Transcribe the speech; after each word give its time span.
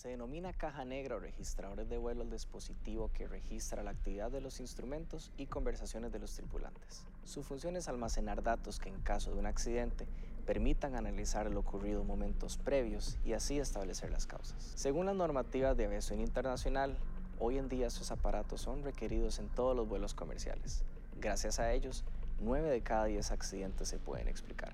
Se 0.00 0.08
denomina 0.08 0.54
caja 0.54 0.86
negra 0.86 1.16
o 1.16 1.18
registradores 1.18 1.86
de 1.90 1.98
vuelo 1.98 2.22
al 2.22 2.30
dispositivo 2.30 3.10
que 3.12 3.28
registra 3.28 3.82
la 3.82 3.90
actividad 3.90 4.30
de 4.30 4.40
los 4.40 4.58
instrumentos 4.58 5.30
y 5.36 5.44
conversaciones 5.44 6.10
de 6.10 6.18
los 6.18 6.32
tripulantes. 6.32 7.04
Su 7.24 7.42
función 7.42 7.76
es 7.76 7.86
almacenar 7.86 8.42
datos 8.42 8.78
que 8.78 8.88
en 8.88 8.98
caso 9.02 9.30
de 9.30 9.40
un 9.40 9.44
accidente 9.44 10.06
permitan 10.46 10.96
analizar 10.96 11.50
lo 11.50 11.60
ocurrido 11.60 12.02
momentos 12.02 12.56
previos 12.56 13.18
y 13.26 13.34
así 13.34 13.58
establecer 13.58 14.10
las 14.10 14.24
causas. 14.24 14.72
Según 14.74 15.04
las 15.04 15.16
normativas 15.16 15.76
de 15.76 15.84
aviación 15.84 16.20
internacional, 16.20 16.96
hoy 17.38 17.58
en 17.58 17.68
día 17.68 17.88
esos 17.88 18.10
aparatos 18.10 18.62
son 18.62 18.82
requeridos 18.82 19.38
en 19.38 19.50
todos 19.50 19.76
los 19.76 19.86
vuelos 19.86 20.14
comerciales. 20.14 20.82
Gracias 21.20 21.60
a 21.60 21.74
ellos, 21.74 22.04
9 22.40 22.70
de 22.70 22.80
cada 22.80 23.04
10 23.04 23.32
accidentes 23.32 23.88
se 23.88 23.98
pueden 23.98 24.28
explicar. 24.28 24.72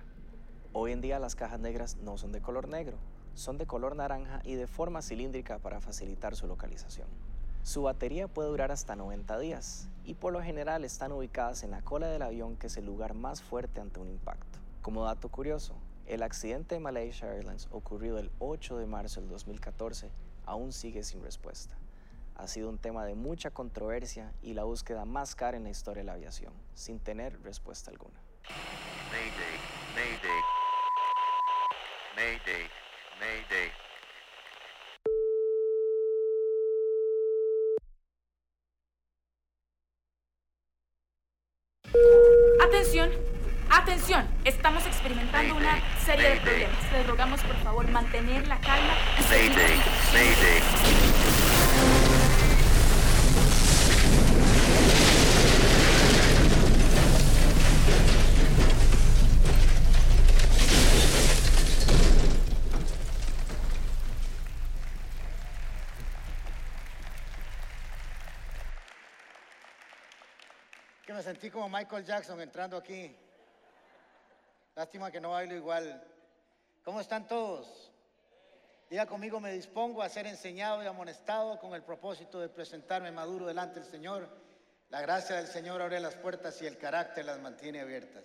Hoy 0.73 0.93
en 0.93 1.01
día 1.01 1.19
las 1.19 1.35
cajas 1.35 1.59
negras 1.59 1.97
no 1.97 2.17
son 2.17 2.31
de 2.31 2.41
color 2.41 2.69
negro, 2.69 2.97
son 3.37 3.59
de 3.59 3.67
color 3.67 3.95
naranja 3.95 4.41
y 4.45 4.55
de 4.55 4.67
forma 4.67 5.03
cilíndrica 5.03 5.59
para 5.59 5.81
facilitar 5.81 6.35
su 6.35 6.47
localización. 6.47 7.07
Su 7.63 7.83
batería 7.83 8.29
puede 8.29 8.49
durar 8.49 8.73
hasta 8.73 8.97
90 8.97 9.39
días 9.39 9.89
y 10.05 10.15
por 10.15 10.33
lo 10.33 10.43
general 10.43 10.85
están 10.85 11.13
ubicadas 11.13 11.63
en 11.63 11.71
la 11.71 11.83
cola 11.83 12.09
del 12.09 12.23
avión 12.23 12.57
que 12.57 12.69
es 12.69 12.77
el 12.77 12.87
lugar 12.87 13.15
más 13.15 13.43
fuerte 13.43 13.81
ante 13.81 14.01
un 14.01 14.09
impacto. 14.09 14.59
Como 14.81 15.05
dato 15.05 15.29
curioso, 15.29 15.75
el 16.07 16.23
accidente 16.23 16.77
de 16.77 16.81
Malaysia 16.81 17.33
Airlines 17.33 17.69
ocurrido 17.71 18.19
el 18.19 18.31
8 18.39 18.79
de 18.79 18.87
marzo 18.87 19.21
del 19.21 19.29
2014 19.29 20.11
aún 20.47 20.73
sigue 20.73 21.03
sin 21.03 21.23
respuesta. 21.23 21.77
Ha 22.37 22.47
sido 22.47 22.71
un 22.71 22.79
tema 22.79 23.05
de 23.05 23.15
mucha 23.15 23.51
controversia 23.51 24.33
y 24.43 24.55
la 24.55 24.65
búsqueda 24.65 25.05
más 25.05 25.35
cara 25.35 25.57
en 25.57 25.65
la 25.65 25.71
historia 25.71 26.03
de 26.03 26.07
la 26.07 26.13
aviación, 26.13 26.53
sin 26.75 27.01
tener 27.01 27.43
respuesta 27.43 27.91
alguna. 27.91 28.21
Mayday, 29.11 29.57
Mayday. 29.95 30.41
Mayday, 32.15 32.71
Mayday. 33.21 33.73
Atención, 42.63 43.11
atención, 43.71 44.29
estamos 44.45 44.85
experimentando 44.87 45.55
una 45.55 45.81
serie 46.05 46.31
de 46.31 46.37
problemas. 46.41 46.93
Les 46.93 47.07
rogamos 47.07 47.41
por 47.43 47.57
favor 47.57 47.89
mantener 47.91 48.47
la 48.49 48.59
calma 48.61 48.95
y 49.19 49.23
Mayday. 49.23 49.81
Mayday. 50.13 52.06
Me 71.17 71.23
sentí 71.23 71.51
como 71.51 71.67
Michael 71.71 72.05
Jackson 72.05 72.39
entrando 72.43 72.77
aquí. 72.77 73.17
Lástima 74.75 75.11
que 75.11 75.19
no 75.19 75.31
bailo 75.31 75.55
igual. 75.55 76.05
¿Cómo 76.85 77.01
están 77.01 77.27
todos? 77.27 77.91
Diga 78.91 79.07
conmigo, 79.07 79.41
me 79.41 79.51
dispongo 79.51 80.03
a 80.03 80.11
ser 80.11 80.27
enseñado 80.27 80.85
y 80.85 80.87
amonestado 80.87 81.59
con 81.59 81.73
el 81.73 81.83
propósito 81.83 82.39
de 82.39 82.51
presentarme 82.51 83.11
maduro 83.13 83.47
delante 83.47 83.81
del 83.81 83.89
Señor. 83.89 84.29
La 84.91 85.01
gracia 85.01 85.37
del 85.37 85.47
Señor 85.47 85.81
abre 85.81 86.01
las 86.01 86.17
puertas 86.17 86.61
y 86.61 86.67
el 86.67 86.77
carácter 86.77 87.25
las 87.25 87.41
mantiene 87.41 87.81
abiertas. 87.81 88.25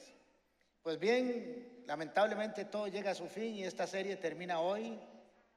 Pues 0.83 0.99
bien, 0.99 1.85
lamentablemente 1.87 2.65
todo 2.65 2.89
llega 2.89 3.11
a 3.11 3.15
su 3.15 3.27
fin 3.27 3.55
y 3.55 3.63
esta 3.63 3.87
serie 3.87 4.17
termina 4.17 4.59
hoy. 4.59 4.99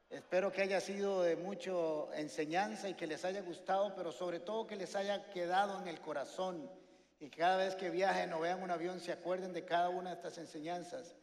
Espero 0.09 0.53
que 0.53 0.63
haya 0.63 0.81
sido 0.81 1.23
de 1.23 1.35
mucho 1.35 2.13
enseñanza 2.15 2.89
y 2.89 2.95
que 2.95 3.09
les 3.09 3.25
haya 3.25 3.43
gustado, 3.43 3.93
pero 3.97 4.13
sobre 4.13 4.39
todo 4.39 4.69
que 4.69 4.77
les 4.77 4.95
haya 4.95 5.29
quedado 5.31 5.83
en 5.83 5.89
el 5.89 6.01
corazón 6.01 6.71
y 7.21 7.31
cada 7.31 7.57
vez 7.57 7.75
que 7.75 7.91
viajen 7.91 8.33
o 8.33 8.41
vean 8.41 8.63
un 8.63 8.71
avión 8.71 9.01
se 9.01 9.13
acuerden 9.13 9.53
de 9.53 9.65
cada 9.65 9.89
una 9.89 10.11
de 10.11 10.17
estas 10.17 10.39
enseñanzas. 10.39 11.15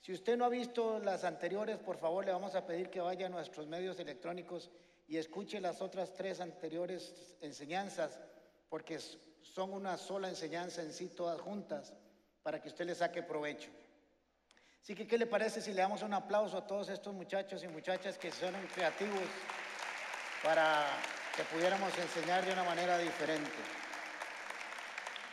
Si 0.00 0.12
usted 0.12 0.36
no 0.36 0.46
ha 0.46 0.48
visto 0.48 0.98
las 0.98 1.24
anteriores, 1.24 1.78
por 1.78 1.98
favor 1.98 2.24
le 2.24 2.32
vamos 2.32 2.54
a 2.54 2.66
pedir 2.66 2.88
que 2.88 3.00
vaya 3.00 3.26
a 3.26 3.30
nuestros 3.30 3.66
medios 3.66 3.98
electrónicos 4.00 4.70
y 5.06 5.18
escuche 5.18 5.60
las 5.60 5.82
otras 5.82 6.14
tres 6.14 6.40
anteriores 6.40 7.34
enseñanzas, 7.40 8.18
porque 8.68 8.98
son 9.42 9.72
una 9.72 9.98
sola 9.98 10.28
enseñanza 10.28 10.82
en 10.82 10.92
sí, 10.92 11.08
todas 11.08 11.40
juntas, 11.40 11.92
para 12.42 12.62
que 12.62 12.68
usted 12.68 12.86
le 12.86 12.94
saque 12.94 13.22
provecho. 13.22 13.70
Así 14.80 14.94
que, 14.94 15.06
¿qué 15.06 15.18
le 15.18 15.26
parece 15.26 15.60
si 15.60 15.74
le 15.74 15.82
damos 15.82 16.02
un 16.02 16.14
aplauso 16.14 16.56
a 16.56 16.66
todos 16.66 16.88
estos 16.88 17.12
muchachos 17.12 17.62
y 17.62 17.68
muchachas 17.68 18.16
que 18.16 18.30
son 18.30 18.54
creativos 18.74 19.28
para 20.42 20.86
que 21.36 21.42
pudiéramos 21.44 21.96
enseñar 21.98 22.46
de 22.46 22.52
una 22.52 22.64
manera 22.64 22.96
diferente? 22.96 23.50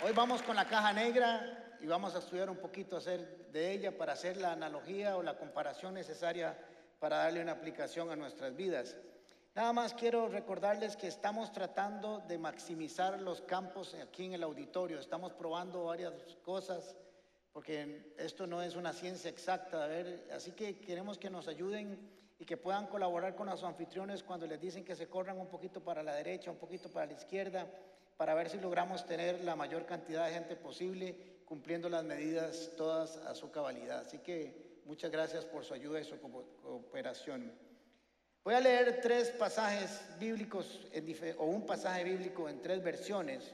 Hoy 0.05 0.13
vamos 0.13 0.43
con 0.43 0.55
la 0.55 0.65
caja 0.65 0.93
negra 0.93 1.75
y 1.81 1.87
vamos 1.87 2.13
a 2.13 2.19
estudiar 2.19 2.51
un 2.51 2.57
poquito 2.57 2.97
hacer 2.97 3.49
de 3.51 3.71
ella 3.71 3.97
para 3.97 4.13
hacer 4.13 4.37
la 4.37 4.51
analogía 4.51 5.17
o 5.17 5.23
la 5.23 5.35
comparación 5.35 5.95
necesaria 5.95 6.55
para 6.99 7.17
darle 7.17 7.41
una 7.41 7.53
aplicación 7.53 8.11
a 8.11 8.15
nuestras 8.15 8.55
vidas. 8.55 8.95
Nada 9.55 9.73
más 9.73 9.95
quiero 9.95 10.27
recordarles 10.27 10.95
que 10.95 11.07
estamos 11.07 11.51
tratando 11.51 12.19
de 12.27 12.37
maximizar 12.37 13.19
los 13.19 13.41
campos 13.41 13.95
aquí 13.95 14.25
en 14.25 14.33
el 14.33 14.43
auditorio. 14.43 14.99
Estamos 14.99 15.33
probando 15.33 15.85
varias 15.85 16.13
cosas 16.43 16.95
porque 17.51 18.13
esto 18.19 18.45
no 18.45 18.61
es 18.61 18.75
una 18.75 18.93
ciencia 18.93 19.31
exacta, 19.31 19.89
así 20.31 20.51
que 20.51 20.77
queremos 20.77 21.17
que 21.17 21.31
nos 21.31 21.47
ayuden 21.47 21.97
y 22.37 22.45
que 22.45 22.55
puedan 22.55 22.85
colaborar 22.85 23.35
con 23.35 23.47
los 23.47 23.63
anfitriones 23.63 24.21
cuando 24.21 24.45
les 24.45 24.61
dicen 24.61 24.85
que 24.85 24.95
se 24.95 25.09
corran 25.09 25.39
un 25.39 25.47
poquito 25.47 25.83
para 25.83 26.03
la 26.03 26.13
derecha, 26.13 26.51
un 26.51 26.57
poquito 26.57 26.87
para 26.87 27.07
la 27.07 27.13
izquierda, 27.13 27.65
para 28.17 28.33
ver 28.33 28.49
si 28.49 28.59
logramos 28.59 29.05
tener 29.05 29.43
la 29.43 29.55
mayor 29.55 29.85
cantidad 29.85 30.25
de 30.25 30.33
gente 30.33 30.55
posible 30.55 31.15
cumpliendo 31.45 31.87
las 31.87 32.03
medidas 32.03 32.71
todas 32.75 33.17
a 33.17 33.35
su 33.35 33.51
cabalidad. 33.51 33.99
Así 33.99 34.17
que 34.19 34.81
muchas 34.85 35.11
gracias 35.11 35.45
por 35.45 35.63
su 35.63 35.73
ayuda 35.73 36.01
y 36.01 36.03
su 36.03 36.19
co- 36.19 36.45
cooperación. 36.61 37.51
Voy 38.43 38.53
a 38.55 38.59
leer 38.59 38.99
tres 39.01 39.29
pasajes 39.31 40.01
bíblicos 40.19 40.79
en 40.93 41.05
o 41.37 41.45
un 41.45 41.65
pasaje 41.65 42.03
bíblico 42.03 42.49
en 42.49 42.61
tres 42.61 42.81
versiones. 42.83 43.53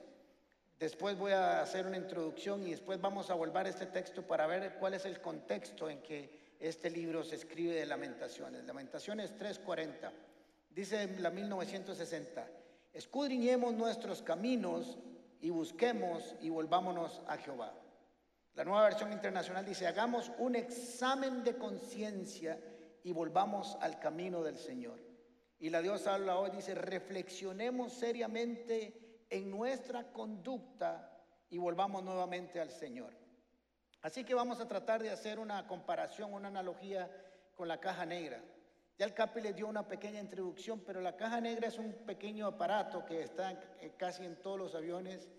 Después 0.79 1.17
voy 1.17 1.31
a 1.31 1.61
hacer 1.61 1.85
una 1.85 1.97
introducción 1.97 2.65
y 2.67 2.71
después 2.71 2.99
vamos 2.99 3.29
a 3.29 3.33
volver 3.35 3.65
a 3.65 3.69
este 3.69 3.85
texto 3.87 4.23
para 4.23 4.47
ver 4.47 4.75
cuál 4.79 4.93
es 4.93 5.05
el 5.05 5.19
contexto 5.21 5.89
en 5.89 6.01
que 6.01 6.55
este 6.59 6.89
libro 6.89 7.23
se 7.23 7.35
escribe 7.35 7.73
de 7.75 7.85
Lamentaciones. 7.85 8.63
Lamentaciones 8.65 9.31
3:40. 9.37 10.11
Dice 10.69 11.07
la 11.19 11.29
1960, 11.29 12.47
escudriñemos 12.93 13.73
nuestros 13.73 14.21
caminos 14.21 14.97
y 15.41 15.49
busquemos 15.49 16.35
y 16.39 16.49
volvámonos 16.49 17.21
a 17.27 17.37
Jehová. 17.37 17.73
La 18.53 18.63
nueva 18.63 18.83
versión 18.83 19.11
internacional 19.11 19.65
dice, 19.65 19.87
hagamos 19.87 20.31
un 20.37 20.55
examen 20.55 21.43
de 21.43 21.57
conciencia 21.57 22.59
y 23.03 23.11
volvamos 23.11 23.77
al 23.81 23.99
camino 23.99 24.43
del 24.43 24.57
Señor. 24.57 24.99
Y 25.59 25.69
la 25.69 25.81
Dios 25.81 26.05
habla 26.07 26.37
hoy, 26.37 26.51
dice, 26.51 26.75
reflexionemos 26.75 27.93
seriamente 27.93 29.25
en 29.29 29.49
nuestra 29.49 30.11
conducta 30.11 31.09
y 31.49 31.57
volvamos 31.57 32.03
nuevamente 32.03 32.59
al 32.59 32.69
Señor. 32.69 33.13
Así 34.01 34.23
que 34.23 34.35
vamos 34.35 34.59
a 34.59 34.67
tratar 34.67 35.01
de 35.01 35.09
hacer 35.09 35.39
una 35.39 35.65
comparación, 35.65 36.33
una 36.33 36.49
analogía 36.49 37.09
con 37.55 37.67
la 37.67 37.79
caja 37.79 38.05
negra. 38.05 38.43
Ya 38.97 39.05
el 39.05 39.13
Capi 39.13 39.41
le 39.41 39.53
dio 39.53 39.67
una 39.67 39.87
pequeña 39.87 40.19
introducción, 40.19 40.81
pero 40.85 41.01
la 41.01 41.15
caja 41.15 41.41
negra 41.41 41.67
es 41.67 41.77
un 41.79 41.93
pequeño 41.93 42.45
aparato 42.47 43.05
que 43.05 43.23
está 43.23 43.51
en- 43.79 43.89
casi 43.97 44.23
en 44.23 44.35
todos 44.35 44.57
los 44.59 44.75
aviones 44.75 45.29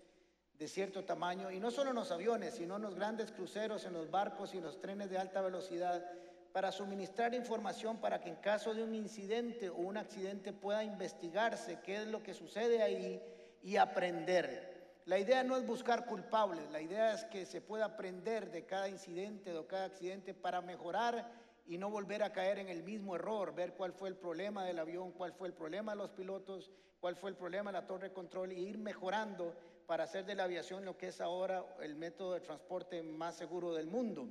de 0.57 0.67
cierto 0.67 1.03
tamaño, 1.03 1.51
y 1.51 1.59
no 1.59 1.71
solo 1.71 1.89
en 1.89 1.95
los 1.97 2.11
aviones, 2.11 2.55
sino 2.55 2.77
en 2.77 2.81
los 2.81 2.95
grandes 2.95 3.31
cruceros, 3.31 3.85
en 3.85 3.93
los 3.93 4.09
barcos 4.09 4.53
y 4.53 4.57
en 4.57 4.63
los 4.63 4.79
trenes 4.79 5.09
de 5.09 5.17
alta 5.17 5.41
velocidad, 5.41 6.05
para 6.53 6.71
suministrar 6.71 7.33
información 7.33 7.97
para 7.97 8.21
que 8.21 8.29
en 8.29 8.37
caso 8.37 8.73
de 8.73 8.81
un 8.81 8.95
incidente 8.95 9.69
o 9.69 9.75
un 9.75 9.97
accidente 9.97 10.53
pueda 10.53 10.85
investigarse 10.85 11.79
qué 11.83 11.97
es 12.03 12.07
lo 12.07 12.23
que 12.23 12.33
sucede 12.33 12.81
ahí 12.81 13.21
y 13.61 13.75
aprender. 13.75 14.73
La 15.05 15.19
idea 15.19 15.43
no 15.43 15.57
es 15.57 15.65
buscar 15.65 16.05
culpables, 16.05 16.71
la 16.71 16.79
idea 16.81 17.13
es 17.13 17.25
que 17.25 17.45
se 17.45 17.59
pueda 17.59 17.85
aprender 17.85 18.49
de 18.51 18.65
cada 18.65 18.87
incidente 18.87 19.53
o 19.57 19.67
cada 19.67 19.85
accidente 19.85 20.33
para 20.33 20.61
mejorar 20.61 21.29
y 21.67 21.77
no 21.77 21.89
volver 21.89 22.21
a 22.23 22.31
caer 22.31 22.59
en 22.59 22.69
el 22.69 22.83
mismo 22.83 23.15
error, 23.15 23.53
ver 23.55 23.73
cuál 23.73 23.91
fue 23.93 24.09
el 24.09 24.15
problema 24.15 24.63
del 24.65 24.79
avión, 24.79 25.11
cuál 25.11 25.33
fue 25.33 25.47
el 25.47 25.53
problema 25.53 25.93
de 25.93 25.97
los 25.97 26.11
pilotos, 26.11 26.71
cuál 26.99 27.15
fue 27.15 27.29
el 27.31 27.35
problema 27.35 27.71
de 27.71 27.79
la 27.81 27.87
torre 27.87 28.09
de 28.09 28.13
control 28.13 28.51
y 28.53 28.59
ir 28.67 28.77
mejorando 28.77 29.55
para 29.87 30.03
hacer 30.05 30.25
de 30.25 30.35
la 30.35 30.43
aviación 30.45 30.85
lo 30.85 30.97
que 30.97 31.07
es 31.07 31.21
ahora 31.21 31.65
el 31.81 31.95
método 31.95 32.33
de 32.33 32.41
transporte 32.41 33.01
más 33.03 33.35
seguro 33.35 33.73
del 33.73 33.87
mundo. 33.87 34.27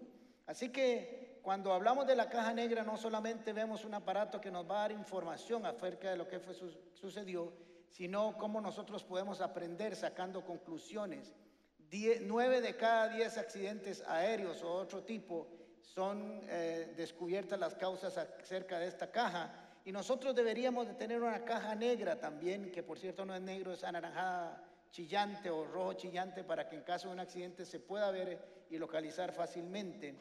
Así 0.46 0.70
que 0.70 1.38
cuando 1.42 1.72
hablamos 1.72 2.06
de 2.06 2.16
la 2.16 2.28
caja 2.28 2.52
negra 2.52 2.82
no 2.84 2.96
solamente 2.96 3.52
vemos 3.52 3.84
un 3.84 3.94
aparato 3.94 4.40
que 4.40 4.50
nos 4.50 4.69
va 4.69 4.76
a 4.78 4.81
dar 4.88 4.92
información 4.92 5.64
acerca 5.66 6.10
de 6.10 6.16
lo 6.16 6.28
que 6.28 6.38
fue, 6.40 6.54
su- 6.54 6.76
sucedió, 6.92 7.52
sino 7.88 8.36
cómo 8.38 8.60
nosotros 8.60 9.04
podemos 9.04 9.40
aprender 9.40 9.94
sacando 9.96 10.44
conclusiones. 10.44 11.34
Die- 11.90 12.20
nueve 12.22 12.60
de 12.60 12.76
cada 12.76 13.08
diez 13.08 13.38
accidentes 13.38 14.02
aéreos 14.08 14.62
o 14.62 14.72
otro 14.72 15.02
tipo 15.04 15.48
son 15.94 16.40
eh, 16.48 16.92
descubiertas 16.96 17.58
las 17.58 17.75
causas 17.75 18.16
acerca 18.16 18.78
de 18.78 18.88
esta 18.88 19.10
caja 19.10 19.52
Y 19.84 19.92
nosotros 19.92 20.34
deberíamos 20.34 20.86
de 20.86 20.94
tener 20.94 21.20
una 21.20 21.44
caja 21.44 21.75
negra 21.75 22.19
también, 22.19 22.72
que 22.72 22.82
por 22.82 22.98
cierto 22.98 23.26
no 23.26 23.34
es 23.34 23.42
negro, 23.42 23.72
es 23.72 23.84
anaranjada 23.84 24.64
chillante 24.90 25.50
o 25.50 25.64
rojo 25.64 25.92
chillante 25.92 26.42
para 26.42 26.69
que 26.69 26.76
en 26.76 26.82
caso 26.82 27.08
de 27.08 27.14
un 27.14 27.20
accidente 27.20 27.66
se 27.66 27.81
pueda 27.81 28.10
ver 28.10 28.38
y 28.70 28.78
localizar 28.78 29.32
fácilmente. 29.32 30.14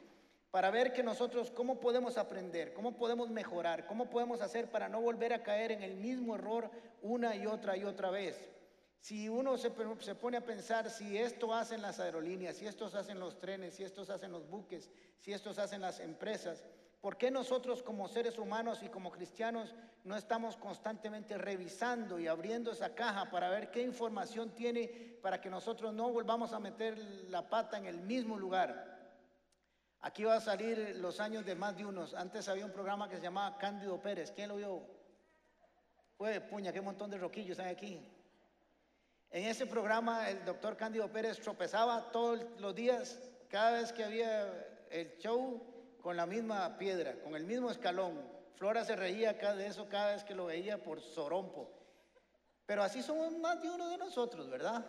Para 0.52 0.70
ver 0.70 0.92
que 0.92 1.02
nosotros 1.02 1.50
cómo 1.50 1.80
podemos 1.80 2.18
aprender, 2.18 2.74
cómo 2.74 2.96
podemos 2.96 3.30
mejorar, 3.30 3.88
cómo 3.88 4.10
podemos 4.10 4.42
hacer 4.42 4.70
para 4.70 4.90
no 4.90 5.02
volver 5.02 5.34
a 5.34 5.44
caer 5.44 5.72
en 5.72 5.82
el 5.82 5.96
mismo 5.96 6.36
error 6.36 6.70
una 7.02 7.36
y 7.36 7.46
otra 7.46 7.78
y 7.78 7.86
otra 7.86 8.12
vez. 8.12 8.53
Si 9.04 9.28
uno 9.28 9.58
se, 9.58 9.70
se 10.00 10.16
pone 10.16 10.38
a 10.38 10.46
pensar 10.46 10.90
si 10.90 11.18
esto 11.18 11.54
hacen 11.54 11.82
las 11.82 12.00
aerolíneas, 12.00 12.56
si 12.56 12.66
estos 12.66 12.96
hacen 12.96 13.20
los 13.20 13.38
trenes, 13.38 13.74
si 13.74 13.84
estos 13.84 14.10
hacen 14.10 14.32
los 14.32 14.48
buques, 14.48 14.90
si 15.20 15.34
estos 15.34 15.60
hacen 15.60 15.82
las 15.82 16.00
empresas, 16.00 16.64
¿por 17.02 17.18
qué 17.18 17.30
nosotros 17.30 17.84
como 17.84 18.08
seres 18.08 18.38
humanos 18.38 18.82
y 18.82 18.88
como 18.88 19.12
cristianos 19.12 19.76
no 20.06 20.16
estamos 20.16 20.56
constantemente 20.56 21.38
revisando 21.38 22.18
y 22.18 22.28
abriendo 22.28 22.72
esa 22.72 22.96
caja 22.96 23.30
para 23.30 23.50
ver 23.50 23.72
qué 23.72 23.82
información 23.82 24.52
tiene 24.52 24.88
para 25.22 25.42
que 25.42 25.50
nosotros 25.50 25.94
no 25.94 26.10
volvamos 26.10 26.54
a 26.54 26.62
meter 26.62 26.98
la 27.28 27.50
pata 27.50 27.78
en 27.78 27.88
el 27.88 28.00
mismo 28.00 28.40
lugar? 28.40 28.90
Aquí 30.00 30.24
va 30.24 30.36
a 30.36 30.40
salir 30.40 30.96
los 31.02 31.20
años 31.20 31.46
de 31.46 31.56
más 31.56 31.76
de 31.76 31.86
unos. 31.86 32.14
Antes 32.14 32.48
había 32.48 32.66
un 32.66 32.72
programa 32.72 33.10
que 33.10 33.18
se 33.18 33.24
llamaba 33.24 33.58
Cándido 33.58 34.02
Pérez. 34.02 34.32
¿Quién 34.32 34.48
lo 34.48 34.56
vio? 34.56 34.82
Fue 36.18 36.40
puña, 36.40 36.72
qué 36.72 36.80
montón 36.80 37.10
de 37.10 37.18
roquillos 37.18 37.60
hay 37.60 37.70
aquí. 37.70 38.10
En 39.34 39.46
ese 39.46 39.66
programa 39.66 40.30
el 40.30 40.46
doctor 40.46 40.78
Cándido 40.78 41.12
Pérez 41.12 41.40
tropezaba 41.40 42.12
todos 42.12 42.40
los 42.60 42.76
días, 42.76 43.20
cada 43.50 43.80
vez 43.80 43.92
que 43.92 44.04
había 44.04 44.48
el 44.92 45.18
show, 45.18 45.60
con 46.00 46.16
la 46.16 46.28
misma 46.28 46.78
piedra, 46.78 47.16
con 47.16 47.36
el 47.36 47.44
mismo 47.44 47.72
escalón. 47.72 48.22
Flora 48.54 48.86
se 48.86 48.96
reía 48.96 49.34
de 49.34 49.66
eso 49.66 49.90
cada 49.90 50.14
vez 50.14 50.24
que 50.24 50.36
lo 50.36 50.46
veía 50.46 50.84
por 50.84 51.02
sorompo. 51.02 51.68
Pero 52.68 52.84
así 52.84 53.02
somos 53.02 53.36
más 53.40 53.60
de 53.60 53.72
uno 53.72 53.90
de 53.90 53.98
nosotros, 53.98 54.48
¿verdad? 54.52 54.86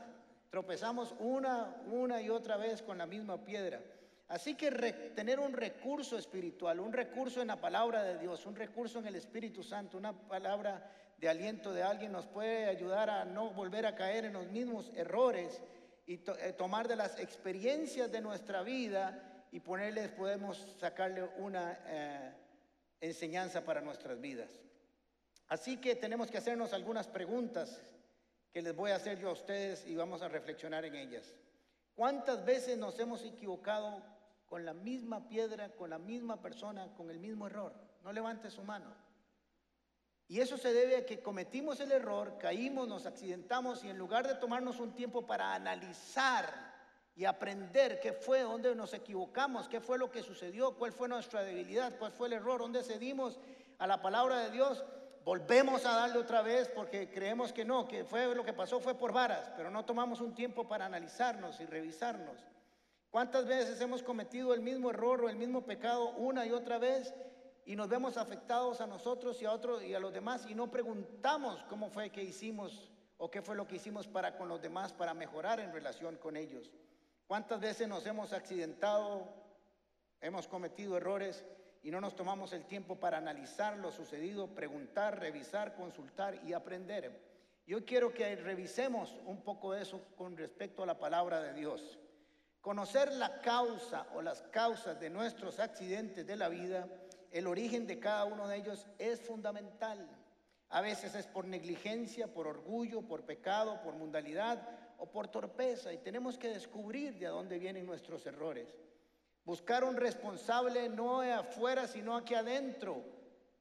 Tropezamos 0.51 1.15
una, 1.21 1.83
una 1.87 2.21
y 2.21 2.29
otra 2.29 2.59
vez 2.59 2.83
con 2.83 2.99
la 2.99 3.07
misma 3.07 3.43
piedra. 3.43 3.81
Así 4.29 4.57
que 4.57 4.71
tener 5.17 5.41
un 5.41 5.55
recurso 5.55 6.19
espiritual, 6.19 6.81
un 6.81 6.93
recurso 6.93 7.41
en 7.41 7.49
la 7.49 7.59
palabra 7.59 8.03
de 8.03 8.19
Dios, 8.19 8.45
un 8.45 8.57
recurso 8.57 8.99
en 8.99 9.07
el 9.07 9.15
Espíritu 9.15 9.63
Santo, 9.63 9.97
una 9.97 10.13
palabra 10.13 10.87
de 11.25 11.31
aliento 11.31 11.73
de 11.73 11.83
alguien 11.83 12.13
nos 12.13 12.27
puede 12.27 12.67
ayudar 12.67 13.09
a 13.09 13.25
no 13.25 13.49
volver 13.49 13.87
a 13.87 13.95
caer 13.95 14.27
en 14.27 14.35
los 14.35 14.47
mismos 14.49 14.93
errores 14.95 15.63
y 16.05 16.17
eh, 16.17 16.53
tomar 16.53 16.87
de 16.87 16.97
las 16.97 17.19
experiencias 17.19 18.13
de 18.13 18.21
nuestra 18.21 18.63
vida 18.63 19.47
y 19.51 19.61
ponerles, 19.61 20.11
podemos 20.11 20.77
sacarle 20.79 21.23
una 21.39 21.81
eh, 21.87 22.31
enseñanza 23.01 23.65
para 23.65 23.81
nuestras 23.81 24.21
vidas. 24.21 24.51
Así 25.49 25.79
que 25.79 25.97
tenemos 25.97 26.31
que 26.31 26.37
hacernos 26.37 26.75
algunas 26.75 27.09
preguntas 27.09 27.81
que 28.53 28.61
les 28.61 28.77
voy 28.77 28.91
a 28.91 28.97
hacer 28.97 29.19
yo 29.19 29.31
a 29.31 29.33
ustedes 29.33 29.87
y 29.87 29.97
vamos 29.97 30.21
a 30.21 30.29
reflexionar 30.29 30.85
en 30.85 30.95
ellas. 30.95 31.35
¿Cuántas 31.95 32.45
veces 32.45 32.77
nos 32.77 33.01
hemos 33.01 33.25
equivocado 33.25 34.03
con 34.45 34.67
la 34.67 34.75
misma 34.75 35.27
piedra, 35.27 35.71
con 35.71 35.89
la 35.89 35.99
misma 35.99 36.43
persona, 36.43 36.93
con 36.99 37.09
el 37.09 37.19
mismo 37.19 37.47
error? 37.47 37.73
No 38.03 38.13
levante 38.13 38.51
su 38.51 38.63
mano. 38.63 39.05
Y 40.27 40.41
eso 40.41 40.57
se 40.57 40.73
debe 40.73 40.97
a 40.97 41.07
que 41.07 41.21
cometimos 41.21 41.81
el 41.81 41.93
error, 41.93 42.39
caímos, 42.39 42.89
nos 42.89 43.07
accidentamos 43.07 43.85
y 43.85 43.91
en 43.91 43.99
lugar 43.99 44.27
de 44.27 44.35
tomarnos 44.35 44.81
un 44.81 44.95
tiempo 44.95 45.27
para 45.27 45.55
analizar 45.55 46.75
y 47.15 47.27
aprender 47.27 48.01
qué 48.01 48.13
fue, 48.13 48.41
dónde 48.41 48.75
nos 48.75 48.95
equivocamos, 48.95 49.69
qué 49.69 49.81
fue 49.81 49.99
lo 49.99 50.11
que 50.11 50.23
sucedió, 50.23 50.77
cuál 50.77 50.93
fue 50.93 51.09
nuestra 51.09 51.43
debilidad, 51.43 51.97
cuál 51.99 52.11
fue 52.11 52.29
el 52.29 52.35
error, 52.35 52.61
dónde 52.61 52.83
cedimos 52.83 53.39
a 53.79 53.87
la 53.87 54.01
palabra 54.01 54.41
de 54.41 54.51
Dios, 54.51 54.85
volvemos 55.25 55.85
a 55.85 55.95
darle 55.95 56.19
otra 56.19 56.43
vez 56.43 56.69
porque 56.69 57.11
creemos 57.11 57.53
que 57.53 57.65
no, 57.65 57.87
que 57.87 58.05
fue 58.05 58.35
lo 58.35 58.45
que 58.45 58.53
pasó 58.53 58.81
fue 58.81 58.95
por 58.95 59.13
varas, 59.13 59.53
pero 59.57 59.71
no 59.71 59.85
tomamos 59.85 60.21
un 60.21 60.35
tiempo 60.35 60.67
para 60.67 60.87
analizarnos 60.87 61.61
y 61.61 61.67
revisarnos. 61.67 62.45
¿Cuántas 63.11 63.47
veces 63.47 63.81
hemos 63.81 64.03
cometido 64.03 64.55
el 64.55 64.61
mismo 64.61 64.91
error 64.91 65.23
o 65.23 65.29
el 65.29 65.37
mismo 65.37 65.65
pecado 65.65 66.11
una 66.17 66.45
y 66.47 66.51
otra 66.51 66.79
vez 66.79 67.15
y 67.67 67.77
nos 67.77 67.89
vemos 67.89 68.17
afectados 68.17 68.81
a 68.81 68.87
nosotros 68.87 69.41
y 69.41 69.47
a 69.47 69.53
otros 69.53 69.83
y 69.83 69.95
a 69.95 70.01
los 70.01 70.13
demás 70.13 70.47
y 70.49 70.55
no 70.55 70.71
preguntamos 70.71 71.63
cómo 71.65 71.89
fue 71.89 72.11
que 72.11 72.23
hicimos 72.23 72.91
o 73.17 73.31
qué 73.31 73.41
fue 73.41 73.57
lo 73.57 73.67
que 73.67 73.77
hicimos 73.77 74.07
para 74.07 74.37
con 74.37 74.49
los 74.49 74.61
demás 74.61 74.93
para 74.93 75.15
mejorar 75.15 75.61
en 75.61 75.73
relación 75.73 76.17
con 76.17 76.37
ellos. 76.37 76.71
¿Cuántas 77.27 77.61
veces 77.61 77.89
nos 77.89 78.05
hemos 78.07 78.33
accidentado, 78.33 79.27
hemos 80.21 80.47
cometido 80.47 80.97
errores 80.97 81.45
y 81.83 81.91
no 81.91 82.01
nos 82.01 82.15
tomamos 82.15 82.53
el 82.53 82.67
tiempo 82.67 82.97
para 82.97 83.19
analizar 83.19 83.79
lo 83.79 83.91
sucedido, 83.91 84.49
preguntar, 84.49 85.19
revisar, 85.19 85.75
consultar 85.75 86.39
y 86.45 86.53
aprender? 86.53 87.35
Yo 87.67 87.83
quiero 87.87 88.13
que 88.13 88.37
revisemos 88.37 89.17
un 89.25 89.43
poco 89.43 89.75
eso 89.75 90.03
con 90.17 90.37
respecto 90.37 90.83
a 90.83 90.87
la 90.87 90.99
palabra 90.99 91.41
de 91.41 91.55
Dios. 91.55 91.99
Conocer 92.61 93.11
la 93.13 93.41
causa 93.41 94.07
o 94.15 94.21
las 94.21 94.43
causas 94.43 95.01
de 95.01 95.09
nuestros 95.09 95.59
accidentes 95.61 96.27
de 96.27 96.37
la 96.37 96.49
vida 96.49 96.87
el 97.35 97.49
origen 97.49 97.85
de 97.89 97.99
cada 97.99 98.25
uno 98.27 98.47
de 98.47 98.59
ellos 98.59 98.87
es 98.97 99.21
fundamental. 99.21 100.09
A 100.69 100.81
veces 100.81 101.17
es 101.17 101.27
por 101.27 101.47
negligencia, 101.47 102.33
por 102.33 102.47
orgullo, 102.47 103.03
por 103.03 103.25
pecado, 103.25 103.83
por 103.83 103.95
mundalidad 103.95 104.69
o 104.99 105.07
por 105.07 105.27
torpeza 105.27 105.93
y 105.93 105.99
tenemos 105.99 106.39
que 106.39 106.51
descubrir 106.51 107.19
de 107.19 107.27
dónde 107.27 107.59
vienen 107.59 107.87
nuestros 107.87 108.25
errores. 108.27 108.69
Buscar 109.45 109.83
un 109.83 109.97
responsable 109.97 110.89
no 110.89 111.23
afuera, 111.23 111.89
sino 111.89 112.17
aquí 112.17 112.35
adentro, 112.35 113.03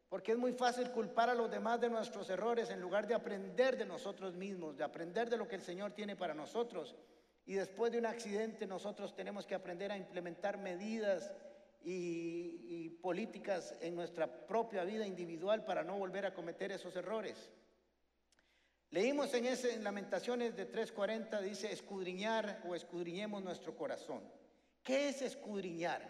porque 0.07 0.33
es 0.33 0.37
muy 0.37 0.53
fácil 0.53 0.91
culpar 0.91 1.31
a 1.31 1.33
los 1.33 1.49
demás 1.49 1.81
de 1.81 1.89
nuestros 1.89 2.29
errores 2.29 2.69
en 2.69 2.79
lugar 2.79 3.07
de 3.07 3.15
aprender 3.15 3.75
de 3.75 3.87
nosotros 3.87 4.35
mismos, 4.35 4.77
de 4.77 4.83
aprender 4.83 5.31
de 5.31 5.37
lo 5.37 5.47
que 5.47 5.55
el 5.55 5.63
Señor 5.63 5.93
tiene 5.93 6.15
para 6.15 6.35
nosotros. 6.35 6.95
Y 7.47 7.55
después 7.55 7.91
de 7.91 7.97
un 7.97 8.05
accidente 8.05 8.67
nosotros 8.67 9.15
tenemos 9.15 9.47
que 9.47 9.55
aprender 9.55 9.91
a 9.91 9.97
implementar 9.97 10.59
medidas 10.59 11.33
y, 11.83 12.89
políticas 13.01 13.75
en 13.81 13.95
nuestra 13.95 14.47
propia 14.47 14.85
vida 14.85 15.05
individual 15.05 15.65
para 15.65 15.83
no 15.83 15.97
volver 15.97 16.25
a 16.25 16.33
cometer 16.33 16.71
esos 16.71 16.95
errores. 16.95 17.51
Leímos 18.91 19.33
en 19.33 19.45
ese 19.45 19.73
en 19.73 19.83
Lamentaciones 19.83 20.55
de 20.55 20.71
3:40 20.71 21.41
dice 21.41 21.71
escudriñar 21.71 22.61
o 22.65 22.75
escudriñemos 22.75 23.43
nuestro 23.43 23.75
corazón. 23.75 24.21
¿Qué 24.83 25.09
es 25.09 25.21
escudriñar? 25.21 26.01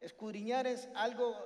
Escudriñar 0.00 0.66
es 0.66 0.88
algo 0.94 1.36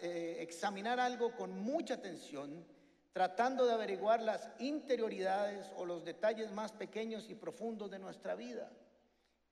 eh, 0.00 0.38
examinar 0.40 0.98
algo 0.98 1.32
con 1.36 1.58
mucha 1.58 1.94
atención, 1.94 2.64
tratando 3.12 3.66
de 3.66 3.74
averiguar 3.74 4.22
las 4.22 4.48
interioridades 4.60 5.70
o 5.76 5.84
los 5.84 6.04
detalles 6.04 6.50
más 6.52 6.72
pequeños 6.72 7.28
y 7.28 7.34
profundos 7.34 7.90
de 7.90 7.98
nuestra 7.98 8.34
vida. 8.34 8.70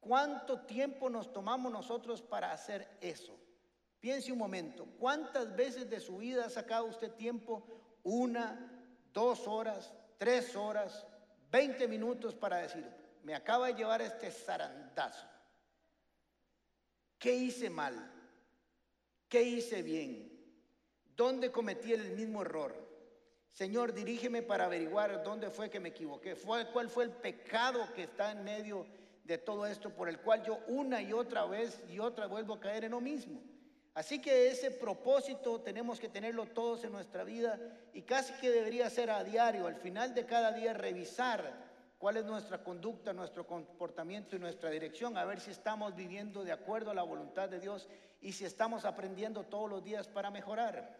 ¿Cuánto 0.01 0.61
tiempo 0.61 1.11
nos 1.11 1.33
tomamos 1.33 1.71
nosotros 1.71 2.23
para 2.23 2.53
hacer 2.53 2.89
eso? 3.01 3.42
Piense 4.03 4.33
un 4.33 4.39
momento, 4.39 4.85
¿cuántas 4.99 5.55
veces 5.55 5.89
de 5.89 6.01
su 6.01 6.19
vida 6.19 6.47
ha 6.47 6.51
sacado 6.51 6.87
usted 6.87 7.13
tiempo? 7.13 7.65
Una, 8.03 8.69
dos 9.13 9.47
horas, 9.47 9.95
tres 10.19 10.57
horas, 10.57 11.07
veinte 11.53 11.87
minutos 11.87 12.35
para 12.35 12.57
decir, 12.57 12.85
me 13.23 13.33
acaba 13.33 13.69
de 13.69 13.75
llevar 13.75 14.03
este 14.03 14.33
zarandazo. 14.33 15.25
¿Qué 17.17 17.33
hice 17.33 17.71
mal? 17.71 17.95
¿Qué 19.29 19.43
hice 19.43 19.83
bien? 19.83 20.33
¿Dónde 21.15 21.53
cometí 21.53 21.93
el 21.93 22.11
mismo 22.11 22.43
error? 22.43 22.75
Señor, 23.53 23.95
dirígeme 23.95 24.43
para 24.43 24.65
averiguar 24.65 25.23
dónde 25.23 25.49
fue 25.49 25.71
que 25.71 25.79
me 25.79 25.91
equivoqué. 25.91 26.35
¿Cuál 26.35 26.91
fue 26.91 27.05
el 27.05 27.13
pecado 27.13 27.87
que 27.95 28.03
está 28.03 28.33
en 28.33 28.43
medio 28.43 28.85
de 29.23 29.39
todo 29.39 29.65
esto 29.65 29.91
por 29.91 30.09
el 30.09 30.19
cual 30.19 30.43
yo 30.43 30.59
una 30.67 31.01
y 31.01 31.13
otra 31.13 31.45
vez 31.45 31.81
y 31.89 32.01
otra 32.01 32.27
vuelvo 32.27 32.55
a 32.55 32.61
caer 32.61 32.83
en 32.83 32.91
lo 32.91 33.01
mismo? 33.01 33.52
Así 33.95 34.21
que 34.21 34.49
ese 34.49 34.71
propósito 34.71 35.61
tenemos 35.61 36.01
que 36.01 36.09
tenerlo 36.09 36.47
todos 36.47 36.83
en 36.85 36.93
nuestra 36.93 37.25
vida 37.25 37.59
y 37.93 38.03
casi 38.03 38.33
que 38.35 38.51
debería 38.51 38.89
ser 38.89 39.11
a 39.11 39.23
diario, 39.23 39.67
al 39.67 39.77
final 39.77 40.15
de 40.15 40.25
cada 40.25 40.53
día 40.53 40.73
revisar 40.73 41.53
cuál 41.99 42.17
es 42.17 42.25
nuestra 42.25 42.65
conducta, 42.65 43.13
nuestro 43.13 43.47
comportamiento 43.47 44.35
y 44.35 44.39
nuestra 44.39 44.71
dirección, 44.71 45.19
a 45.19 45.27
ver 45.27 45.41
si 45.41 45.51
estamos 45.51 45.95
viviendo 45.95 46.43
de 46.43 46.53
acuerdo 46.53 46.91
a 46.91 46.95
la 46.95 47.03
voluntad 47.03 47.51
de 47.51 47.61
Dios 47.61 47.87
y 48.23 48.33
si 48.33 48.47
estamos 48.47 48.87
aprendiendo 48.87 49.45
todos 49.45 49.69
los 49.69 49.85
días 49.85 50.09
para 50.09 50.31
mejorar. 50.31 50.99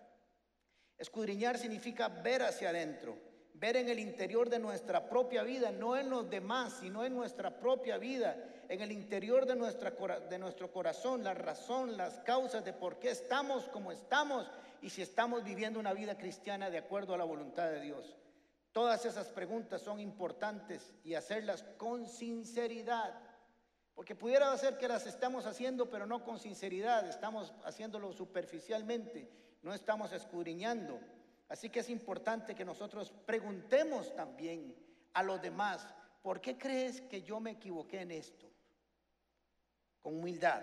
Escudriñar 0.99 1.57
significa 1.57 2.09
ver 2.09 2.43
hacia 2.43 2.69
adentro, 2.69 3.17
ver 3.55 3.77
en 3.79 3.89
el 3.89 3.99
interior 3.99 4.51
de 4.51 4.59
nuestra 4.59 5.09
propia 5.09 5.43
vida, 5.43 5.73
no 5.73 5.97
en 5.97 6.11
los 6.11 6.29
demás, 6.29 6.75
sino 6.81 7.05
en 7.05 7.15
nuestra 7.15 7.59
propia 7.59 7.97
vida 7.97 8.37
en 8.73 8.81
el 8.81 8.91
interior 8.91 9.45
de, 9.45 9.55
nuestro 10.39 10.73
corazón 10.73 11.23
la 11.23 11.35
razón, 11.35 11.95
las 11.99 12.21
causas 12.21 12.65
de 12.65 12.73
por 12.73 12.99
qué 12.99 13.11
estamos 13.11 13.69
como 13.69 13.93
estamos 13.93 14.51
y 14.81 14.89
si 14.89 15.03
estamos 15.03 15.45
viviendo 15.45 15.79
una 15.79 15.93
vida 15.93 16.17
cristiana 16.17 16.71
de 16.71 16.79
acuerdo 16.79 17.13
a 17.13 17.19
la 17.19 17.25
voluntad 17.25 17.69
de 17.69 17.83
Dios. 17.83 18.17
Todas 18.73 19.05
esas 19.05 19.27
preguntas 19.27 19.83
son 19.83 20.01
importantes 20.01 20.95
y 21.05 21.13
hacerlas 21.13 21.65
con 21.77 22.09
sinceridad. 22.09 23.13
Porque 23.95 24.15
pudiera 24.15 24.57
ser 24.57 24.79
que 24.79 24.89
las 24.89 25.07
estamos 25.07 25.45
haciendo, 25.45 25.91
pero 25.91 26.07
no 26.07 26.25
con 26.25 26.39
sinceridad, 26.39 27.07
estamos 27.07 27.53
haciéndolo 27.67 28.15
superficialmente, 28.15 29.29
no 29.61 29.75
estamos 29.75 30.13
escudriñando. 30.13 30.99
Así 31.51 31.69
que 31.69 31.81
es 31.81 31.91
importante 31.91 32.55
que 32.55 32.65
nosotros 32.65 33.13
preguntemos 33.27 34.17
también 34.17 34.75
a 35.13 35.23
los 35.23 35.43
demás, 35.43 35.87
¿por 36.23 36.41
qué 36.41 36.57
crees 36.57 37.03
que 37.03 37.21
yo 37.21 37.39
me 37.39 37.51
equivoqué 37.51 38.01
en 38.01 38.13
esto? 38.13 38.52
Con 40.03 40.19
humildad. 40.19 40.63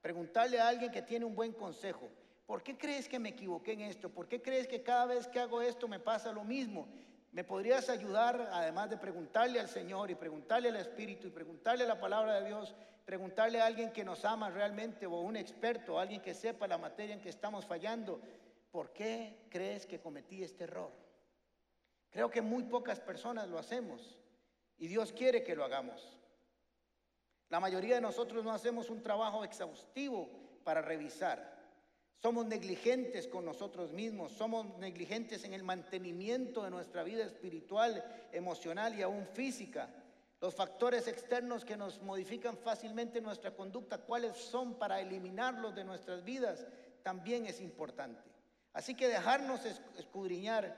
Preguntarle 0.00 0.60
a 0.60 0.68
alguien 0.68 0.92
que 0.92 1.02
tiene 1.02 1.24
un 1.24 1.34
buen 1.34 1.52
consejo, 1.52 2.08
¿por 2.46 2.62
qué 2.62 2.76
crees 2.76 3.08
que 3.08 3.18
me 3.18 3.30
equivoqué 3.30 3.72
en 3.72 3.80
esto? 3.80 4.08
¿Por 4.08 4.28
qué 4.28 4.40
crees 4.40 4.68
que 4.68 4.82
cada 4.82 5.06
vez 5.06 5.26
que 5.26 5.40
hago 5.40 5.60
esto 5.62 5.88
me 5.88 5.98
pasa 5.98 6.30
lo 6.32 6.44
mismo? 6.44 6.86
¿Me 7.32 7.44
podrías 7.44 7.88
ayudar, 7.90 8.48
además 8.52 8.88
de 8.88 8.96
preguntarle 8.96 9.60
al 9.60 9.68
Señor 9.68 10.10
y 10.10 10.14
preguntarle 10.14 10.68
al 10.68 10.76
Espíritu 10.76 11.26
y 11.26 11.30
preguntarle 11.30 11.86
la 11.86 12.00
palabra 12.00 12.40
de 12.40 12.46
Dios, 12.46 12.74
preguntarle 13.04 13.60
a 13.60 13.66
alguien 13.66 13.92
que 13.92 14.04
nos 14.04 14.24
ama 14.24 14.50
realmente 14.50 15.06
o 15.06 15.20
un 15.20 15.36
experto, 15.36 15.98
alguien 15.98 16.20
que 16.20 16.34
sepa 16.34 16.66
la 16.66 16.78
materia 16.78 17.14
en 17.14 17.20
que 17.20 17.28
estamos 17.28 17.66
fallando, 17.66 18.20
¿por 18.70 18.92
qué 18.92 19.46
crees 19.50 19.86
que 19.86 20.00
cometí 20.00 20.42
este 20.42 20.64
error? 20.64 20.92
Creo 22.10 22.30
que 22.30 22.40
muy 22.40 22.62
pocas 22.64 23.00
personas 23.00 23.48
lo 23.48 23.58
hacemos 23.58 24.18
y 24.78 24.86
Dios 24.86 25.12
quiere 25.12 25.42
que 25.42 25.54
lo 25.54 25.64
hagamos. 25.64 26.15
La 27.48 27.60
mayoría 27.60 27.96
de 27.96 28.00
nosotros 28.00 28.44
no 28.44 28.52
hacemos 28.52 28.90
un 28.90 29.02
trabajo 29.02 29.44
exhaustivo 29.44 30.28
para 30.64 30.82
revisar. 30.82 31.56
Somos 32.20 32.46
negligentes 32.46 33.28
con 33.28 33.44
nosotros 33.44 33.92
mismos, 33.92 34.32
somos 34.32 34.78
negligentes 34.78 35.44
en 35.44 35.52
el 35.52 35.62
mantenimiento 35.62 36.64
de 36.64 36.70
nuestra 36.70 37.04
vida 37.04 37.24
espiritual, 37.24 38.02
emocional 38.32 38.98
y 38.98 39.02
aún 39.02 39.26
física. 39.26 39.90
Los 40.40 40.54
factores 40.54 41.06
externos 41.08 41.64
que 41.64 41.76
nos 41.76 42.02
modifican 42.02 42.56
fácilmente 42.56 43.20
nuestra 43.20 43.54
conducta, 43.54 43.98
cuáles 43.98 44.36
son 44.36 44.74
para 44.74 45.00
eliminarlos 45.00 45.74
de 45.74 45.84
nuestras 45.84 46.24
vidas, 46.24 46.66
también 47.02 47.46
es 47.46 47.60
importante. 47.60 48.20
Así 48.72 48.94
que 48.94 49.08
dejarnos 49.08 49.64
escudriñar, 49.96 50.74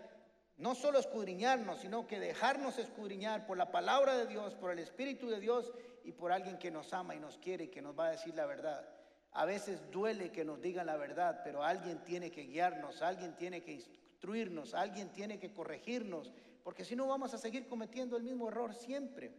no 0.57 0.75
solo 0.75 0.99
escudriñarnos, 0.99 1.81
sino 1.81 2.07
que 2.07 2.21
dejarnos 2.21 2.79
escudriñar 2.79 3.47
por 3.47 3.57
la 3.57 3.73
palabra 3.73 4.17
de 4.17 4.27
Dios, 4.27 4.55
por 4.55 4.71
el 4.71 4.81
Espíritu 4.81 5.29
de 5.29 5.41
Dios 5.41 5.73
y 6.09 6.13
por 6.13 6.33
alguien 6.33 6.57
que 6.57 6.71
nos 6.71 6.95
ama 6.95 7.15
y 7.15 7.21
nos 7.21 7.37
quiere 7.37 7.65
y 7.65 7.69
que 7.69 7.83
nos 7.83 7.97
va 7.97 8.07
a 8.07 8.13
decir 8.13 8.35
la 8.35 8.47
verdad. 8.47 8.89
A 9.33 9.45
veces 9.45 9.91
duele 9.91 10.33
que 10.33 10.43
nos 10.43 10.59
digan 10.59 10.87
la 10.87 10.97
verdad, 10.97 11.43
pero 11.45 11.63
alguien 11.63 12.03
tiene 12.03 12.31
que 12.31 12.45
guiarnos, 12.45 13.03
alguien 13.03 13.37
tiene 13.37 13.63
que 13.63 13.73
instruirnos, 13.73 14.73
alguien 14.73 15.13
tiene 15.13 15.39
que 15.39 15.53
corregirnos, 15.53 16.33
porque 16.65 16.87
si 16.87 16.97
no 16.97 17.07
vamos 17.07 17.35
a 17.35 17.39
seguir 17.39 17.69
cometiendo 17.69 18.17
el 18.17 18.23
mismo 18.23 18.49
error 18.49 18.73
siempre. 18.73 19.35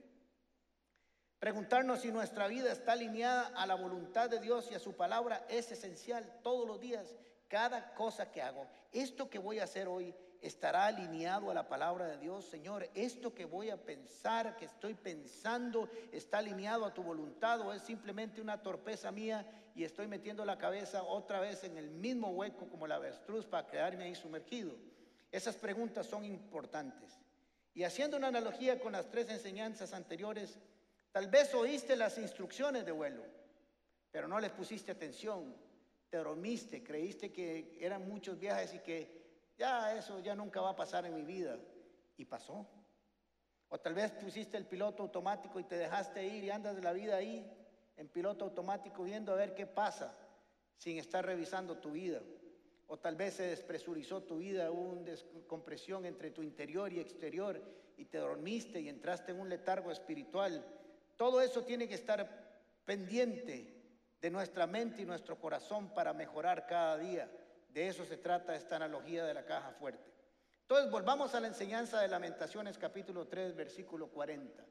Preguntarnos 1.39 2.01
si 2.01 2.11
nuestra 2.11 2.47
vida 2.47 2.71
está 2.71 2.91
alineada 2.91 3.47
a 3.55 3.65
la 3.65 3.73
voluntad 3.73 4.29
de 4.29 4.39
Dios 4.39 4.69
y 4.71 4.75
a 4.75 4.79
su 4.79 4.95
palabra 4.95 5.47
es 5.49 5.71
esencial 5.71 6.39
todos 6.43 6.67
los 6.67 6.79
días, 6.79 7.15
cada 7.47 7.95
cosa 7.95 8.29
que 8.29 8.43
hago. 8.43 8.67
Esto 8.91 9.27
que 9.27 9.39
voy 9.39 9.57
a 9.57 9.63
hacer 9.63 9.87
hoy 9.87 10.13
estará 10.41 10.85
alineado 10.85 11.51
a 11.51 11.53
la 11.53 11.67
palabra 11.67 12.07
de 12.07 12.17
Dios. 12.17 12.45
Señor, 12.45 12.89
esto 12.93 13.33
que 13.33 13.45
voy 13.45 13.69
a 13.69 13.77
pensar, 13.77 14.55
que 14.55 14.65
estoy 14.65 14.93
pensando, 14.93 15.89
está 16.11 16.39
alineado 16.39 16.85
a 16.85 16.93
tu 16.93 17.03
voluntad 17.03 17.61
o 17.61 17.73
es 17.73 17.81
simplemente 17.81 18.41
una 18.41 18.61
torpeza 18.61 19.11
mía 19.11 19.45
y 19.75 19.83
estoy 19.83 20.07
metiendo 20.07 20.45
la 20.45 20.57
cabeza 20.57 21.03
otra 21.03 21.39
vez 21.39 21.63
en 21.63 21.77
el 21.77 21.89
mismo 21.89 22.29
hueco 22.29 22.67
como 22.69 22.87
la 22.87 22.95
avestruz 22.95 23.45
para 23.45 23.67
quedarme 23.67 24.05
ahí 24.05 24.15
sumergido. 24.15 24.75
Esas 25.31 25.55
preguntas 25.55 26.07
son 26.07 26.25
importantes. 26.25 27.19
Y 27.73 27.83
haciendo 27.83 28.17
una 28.17 28.27
analogía 28.27 28.79
con 28.79 28.93
las 28.93 29.09
tres 29.09 29.29
enseñanzas 29.29 29.93
anteriores, 29.93 30.57
Tal 31.11 31.27
vez 31.27 31.53
oíste 31.55 31.95
las 31.95 32.17
instrucciones 32.17 32.85
de 32.85 32.91
vuelo, 32.91 33.23
pero 34.11 34.27
no 34.27 34.39
les 34.39 34.51
pusiste 34.51 34.91
atención, 34.91 35.55
te 36.09 36.17
dormiste, 36.17 36.83
creíste 36.83 37.31
que 37.31 37.77
eran 37.79 38.07
muchos 38.07 38.39
viajes 38.39 38.75
y 38.75 38.79
que 38.79 39.18
ya 39.59 39.95
eso 39.95 40.19
ya 40.19 40.33
nunca 40.33 40.59
va 40.59 40.71
a 40.71 40.75
pasar 40.75 41.05
en 41.05 41.13
mi 41.13 41.21
vida. 41.21 41.59
Y 42.17 42.25
pasó. 42.25 42.65
O 43.69 43.79
tal 43.79 43.93
vez 43.93 44.11
pusiste 44.11 44.57
el 44.57 44.65
piloto 44.65 45.03
automático 45.03 45.59
y 45.59 45.63
te 45.63 45.77
dejaste 45.77 46.25
ir 46.25 46.43
y 46.43 46.49
andas 46.49 46.75
de 46.75 46.81
la 46.81 46.91
vida 46.91 47.15
ahí 47.15 47.47
en 47.95 48.07
piloto 48.07 48.45
automático 48.45 49.03
viendo 49.03 49.31
a 49.31 49.35
ver 49.35 49.53
qué 49.53 49.67
pasa 49.67 50.17
sin 50.77 50.97
estar 50.97 51.23
revisando 51.23 51.77
tu 51.77 51.91
vida. 51.91 52.21
O 52.87 52.97
tal 52.97 53.15
vez 53.15 53.35
se 53.35 53.43
despresurizó 53.43 54.23
tu 54.23 54.39
vida, 54.39 54.71
hubo 54.71 54.89
una 54.93 55.03
descompresión 55.03 56.05
entre 56.05 56.31
tu 56.31 56.41
interior 56.41 56.91
y 56.91 56.99
exterior 56.99 57.61
y 57.95 58.05
te 58.05 58.17
dormiste 58.17 58.81
y 58.81 58.89
entraste 58.89 59.31
en 59.31 59.39
un 59.39 59.49
letargo 59.49 59.91
espiritual 59.91 60.65
todo 61.19 61.41
eso 61.41 61.65
tiene 61.65 61.85
que 61.85 61.95
estar 61.95 62.29
pendiente 62.85 63.75
de 64.21 64.29
nuestra 64.29 64.65
mente 64.65 65.01
y 65.01 65.05
nuestro 65.05 65.37
corazón 65.37 65.93
para 65.93 66.13
mejorar 66.13 66.65
cada 66.65 66.97
día. 66.97 67.29
De 67.69 67.87
eso 67.87 68.05
se 68.05 68.17
trata 68.17 68.55
esta 68.55 68.75
analogía 68.75 69.25
de 69.25 69.33
la 69.33 69.45
caja 69.45 69.71
fuerte. 69.71 70.11
Entonces 70.61 70.91
volvamos 70.91 71.33
a 71.33 71.39
la 71.39 71.47
enseñanza 71.47 72.01
de 72.01 72.07
Lamentaciones 72.07 72.77
capítulo 72.77 73.27
3 73.27 73.55
versículo 73.55 74.07
40. 74.07 74.63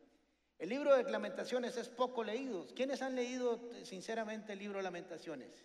El 0.58 0.68
libro 0.68 0.96
de 0.96 1.10
Lamentaciones 1.10 1.76
es 1.76 1.88
poco 1.88 2.24
leído. 2.24 2.66
¿Quiénes 2.74 3.00
han 3.02 3.14
leído 3.14 3.60
sinceramente 3.84 4.52
el 4.52 4.58
libro 4.58 4.78
de 4.78 4.84
Lamentaciones? 4.84 5.64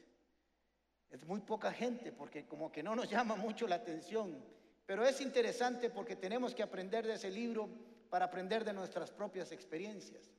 Es 1.10 1.26
muy 1.26 1.42
poca 1.42 1.72
gente 1.72 2.12
porque 2.12 2.46
como 2.46 2.72
que 2.72 2.84
no 2.84 2.96
nos 2.96 3.10
llama 3.12 3.36
mucho 3.36 3.68
la 3.68 3.76
atención. 3.76 4.44
Pero 4.86 5.06
es 5.06 5.22
interesante 5.22 5.90
porque 5.90 6.16
tenemos 6.16 6.54
que 6.54 6.64
aprender 6.64 7.08
de 7.08 7.14
ese 7.14 7.32
libro 7.32 7.70
para 8.10 8.26
aprender 8.26 8.64
de 8.64 8.74
nuestras 8.74 9.12
propias 9.12 9.52
experiencias. 9.52 10.32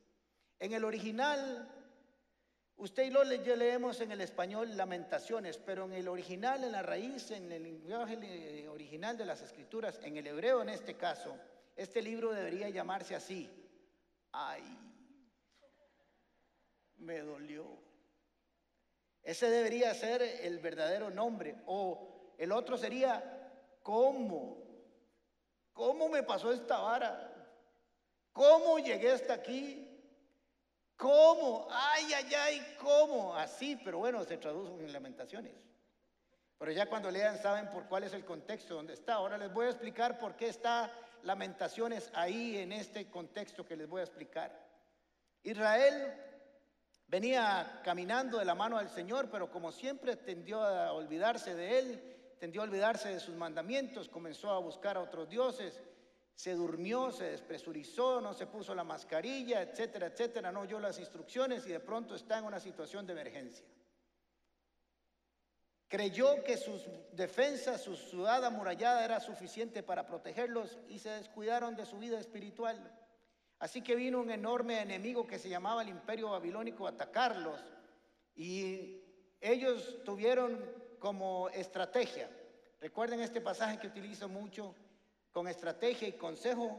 En 0.60 0.72
el 0.72 0.84
original, 0.84 1.68
usted 2.76 3.04
y 3.04 3.44
yo 3.44 3.56
leemos 3.56 4.00
en 4.00 4.12
el 4.12 4.20
español 4.20 4.76
lamentaciones, 4.76 5.58
pero 5.58 5.84
en 5.84 5.92
el 5.94 6.08
original, 6.08 6.64
en 6.64 6.72
la 6.72 6.82
raíz, 6.82 7.30
en 7.30 7.50
el 7.50 7.62
lenguaje 7.62 8.68
original 8.68 9.16
de 9.16 9.24
las 9.24 9.42
escrituras, 9.42 10.00
en 10.02 10.16
el 10.16 10.26
hebreo 10.26 10.62
en 10.62 10.68
este 10.68 10.94
caso, 10.94 11.36
este 11.76 12.02
libro 12.02 12.32
debería 12.32 12.68
llamarse 12.68 13.14
así. 13.14 13.50
Ay, 14.32 14.62
me 16.98 17.20
dolió. 17.20 17.66
Ese 19.22 19.48
debería 19.48 19.94
ser 19.94 20.22
el 20.22 20.58
verdadero 20.58 21.10
nombre. 21.10 21.56
O 21.66 22.34
el 22.38 22.52
otro 22.52 22.76
sería, 22.76 23.50
¿cómo? 23.82 24.58
¿Cómo 25.72 26.08
me 26.08 26.22
pasó 26.22 26.52
esta 26.52 26.78
vara? 26.78 27.30
¿Cómo 28.32 28.78
llegué 28.78 29.12
hasta 29.12 29.34
aquí? 29.34 29.83
¿Cómo? 30.96 31.66
Ay, 31.70 32.12
ay, 32.14 32.34
ay, 32.34 32.76
¿cómo? 32.80 33.34
Así, 33.34 33.76
pero 33.84 33.98
bueno, 33.98 34.24
se 34.24 34.36
tradujo 34.36 34.78
en 34.80 34.92
lamentaciones. 34.92 35.52
Pero 36.58 36.72
ya 36.72 36.86
cuando 36.86 37.10
lean 37.10 37.38
saben 37.38 37.68
por 37.70 37.86
cuál 37.86 38.04
es 38.04 38.12
el 38.12 38.24
contexto 38.24 38.74
donde 38.74 38.94
está. 38.94 39.14
Ahora 39.14 39.36
les 39.36 39.52
voy 39.52 39.66
a 39.66 39.70
explicar 39.70 40.18
por 40.18 40.36
qué 40.36 40.48
está 40.48 40.90
lamentaciones 41.22 42.10
ahí 42.14 42.58
en 42.58 42.72
este 42.72 43.10
contexto 43.10 43.66
que 43.66 43.76
les 43.76 43.88
voy 43.88 44.00
a 44.00 44.04
explicar. 44.04 44.64
Israel 45.42 46.14
venía 47.08 47.80
caminando 47.84 48.38
de 48.38 48.44
la 48.44 48.54
mano 48.54 48.78
del 48.78 48.88
Señor, 48.88 49.28
pero 49.30 49.50
como 49.50 49.72
siempre 49.72 50.16
tendió 50.16 50.62
a 50.62 50.92
olvidarse 50.92 51.54
de 51.54 51.78
él, 51.78 52.36
tendió 52.38 52.62
a 52.62 52.64
olvidarse 52.64 53.08
de 53.08 53.20
sus 53.20 53.34
mandamientos, 53.34 54.08
comenzó 54.08 54.50
a 54.50 54.58
buscar 54.58 54.96
a 54.96 55.02
otros 55.02 55.28
dioses 55.28 55.80
se 56.34 56.54
durmió, 56.54 57.12
se 57.12 57.24
despresurizó, 57.24 58.20
no 58.20 58.34
se 58.34 58.46
puso 58.46 58.74
la 58.74 58.84
mascarilla, 58.84 59.62
etcétera, 59.62 60.06
etcétera, 60.06 60.50
no 60.50 60.60
oyó 60.60 60.80
las 60.80 60.98
instrucciones 60.98 61.66
y 61.66 61.70
de 61.70 61.80
pronto 61.80 62.14
está 62.14 62.38
en 62.38 62.44
una 62.44 62.60
situación 62.60 63.06
de 63.06 63.12
emergencia. 63.12 63.64
Creyó 65.88 66.42
que 66.42 66.56
sus 66.56 66.88
defensas, 67.12 67.82
su 67.82 67.94
ciudad 67.94 68.44
amurallada 68.44 69.04
era 69.04 69.20
suficiente 69.20 69.82
para 69.82 70.06
protegerlos 70.06 70.76
y 70.88 70.98
se 70.98 71.10
descuidaron 71.10 71.76
de 71.76 71.86
su 71.86 71.98
vida 71.98 72.18
espiritual. 72.18 72.92
Así 73.60 73.80
que 73.80 73.94
vino 73.94 74.20
un 74.20 74.30
enorme 74.30 74.80
enemigo 74.80 75.26
que 75.26 75.38
se 75.38 75.48
llamaba 75.48 75.82
el 75.82 75.88
imperio 75.88 76.30
babilónico 76.30 76.86
a 76.86 76.90
atacarlos 76.90 77.60
y 78.34 79.00
ellos 79.40 80.02
tuvieron 80.04 80.58
como 80.98 81.48
estrategia, 81.50 82.28
recuerden 82.80 83.20
este 83.20 83.40
pasaje 83.40 83.78
que 83.78 83.86
utilizo 83.86 84.28
mucho, 84.28 84.74
con 85.34 85.48
estrategia 85.48 86.06
y 86.06 86.12
consejo 86.12 86.78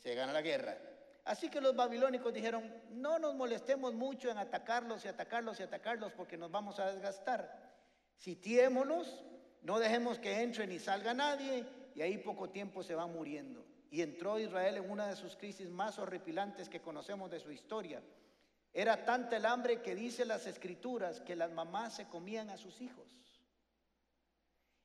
se 0.00 0.16
gana 0.16 0.32
la 0.32 0.42
guerra. 0.42 0.76
Así 1.24 1.48
que 1.48 1.60
los 1.60 1.76
babilónicos 1.76 2.34
dijeron, 2.34 2.74
no 2.90 3.20
nos 3.20 3.36
molestemos 3.36 3.94
mucho 3.94 4.28
en 4.30 4.36
atacarlos 4.36 5.04
y 5.04 5.08
atacarlos 5.08 5.60
y 5.60 5.62
atacarlos 5.62 6.12
porque 6.12 6.36
nos 6.36 6.50
vamos 6.50 6.80
a 6.80 6.90
desgastar. 6.90 7.72
Sitiémonos, 8.16 9.24
no 9.62 9.78
dejemos 9.78 10.18
que 10.18 10.42
entre 10.42 10.66
ni 10.66 10.80
salga 10.80 11.14
nadie 11.14 11.64
y 11.94 12.02
ahí 12.02 12.18
poco 12.18 12.50
tiempo 12.50 12.82
se 12.82 12.96
va 12.96 13.06
muriendo. 13.06 13.64
Y 13.92 14.02
entró 14.02 14.40
Israel 14.40 14.76
en 14.76 14.90
una 14.90 15.06
de 15.06 15.14
sus 15.14 15.36
crisis 15.36 15.70
más 15.70 15.96
horripilantes 16.00 16.68
que 16.68 16.82
conocemos 16.82 17.30
de 17.30 17.38
su 17.38 17.52
historia. 17.52 18.02
Era 18.72 19.04
tanta 19.04 19.36
el 19.36 19.46
hambre 19.46 19.82
que 19.82 19.94
dice 19.94 20.24
las 20.24 20.48
escrituras 20.48 21.20
que 21.20 21.36
las 21.36 21.52
mamás 21.52 21.94
se 21.94 22.08
comían 22.08 22.50
a 22.50 22.56
sus 22.56 22.80
hijos 22.80 23.23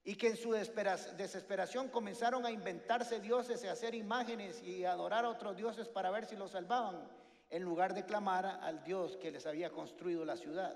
y 0.04 0.16
que 0.16 0.28
en 0.28 0.38
su 0.38 0.52
desesperación 0.52 1.90
comenzaron 1.90 2.46
a 2.46 2.52
inventarse 2.52 3.20
dioses 3.20 3.64
y 3.64 3.68
a 3.68 3.74
hacer 3.74 3.94
imágenes 3.96 4.62
y 4.64 4.86
adorar 4.86 5.26
a 5.26 5.30
otros 5.30 5.56
dioses 5.58 5.88
para 5.88 6.10
ver 6.10 6.26
si 6.26 6.36
los 6.36 6.52
salvaban, 6.52 7.08
en 7.50 7.64
lugar 7.64 7.94
de 7.94 8.06
clamar 8.06 8.46
al 8.46 8.84
Dios 8.84 9.18
que 9.18 9.32
les 9.32 9.46
había 9.46 9.70
construido 9.70 10.24
la 10.26 10.38
ciudad. 10.38 10.74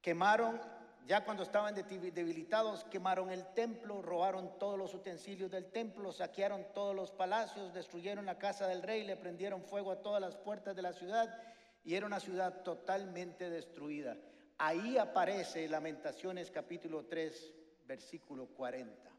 Quemaron 0.00 0.60
ya 1.06 1.24
cuando 1.24 1.42
estaban 1.42 1.74
debi- 1.74 2.12
debilitados, 2.12 2.84
quemaron 2.84 3.30
el 3.30 3.44
templo, 3.54 4.02
robaron 4.02 4.56
todos 4.58 4.78
los 4.78 4.94
utensilios 4.94 5.50
del 5.50 5.66
templo, 5.72 6.12
saquearon 6.12 6.64
todos 6.74 6.94
los 6.94 7.10
palacios, 7.10 7.74
destruyeron 7.74 8.24
la 8.24 8.38
casa 8.38 8.66
del 8.66 8.82
rey, 8.82 9.04
le 9.04 9.16
prendieron 9.16 9.64
fuego 9.64 9.90
a 9.90 10.00
todas 10.00 10.20
las 10.20 10.36
puertas 10.36 10.76
de 10.76 10.82
la 10.82 10.92
ciudad 10.92 11.40
y 11.84 11.96
era 11.96 12.06
una 12.06 12.20
ciudad 12.20 12.62
totalmente 12.62 13.50
destruida. 13.50 14.16
Ahí 14.58 14.96
aparece 14.98 15.68
Lamentaciones 15.68 16.50
capítulo 16.50 17.04
3, 17.06 17.52
versículo 17.86 18.46
40. 18.46 19.10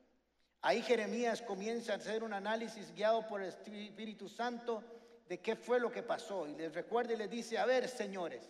Ahí 0.62 0.82
Jeremías 0.82 1.42
comienza 1.42 1.94
a 1.94 1.96
hacer 1.98 2.24
un 2.24 2.34
análisis 2.34 2.94
guiado 2.94 3.28
por 3.28 3.42
el 3.42 3.50
Espíritu 3.50 4.30
Santo 4.30 4.82
de 5.28 5.40
qué 5.40 5.56
fue 5.56 5.80
lo 5.80 5.92
que 5.92 6.04
pasó. 6.04 6.48
Y 6.48 6.56
les 6.56 6.74
recuerda 6.74 7.13
y 7.13 7.18
les 7.18 7.30
dice, 7.30 7.58
a 7.58 7.66
ver, 7.66 7.90
señores, 7.90 8.50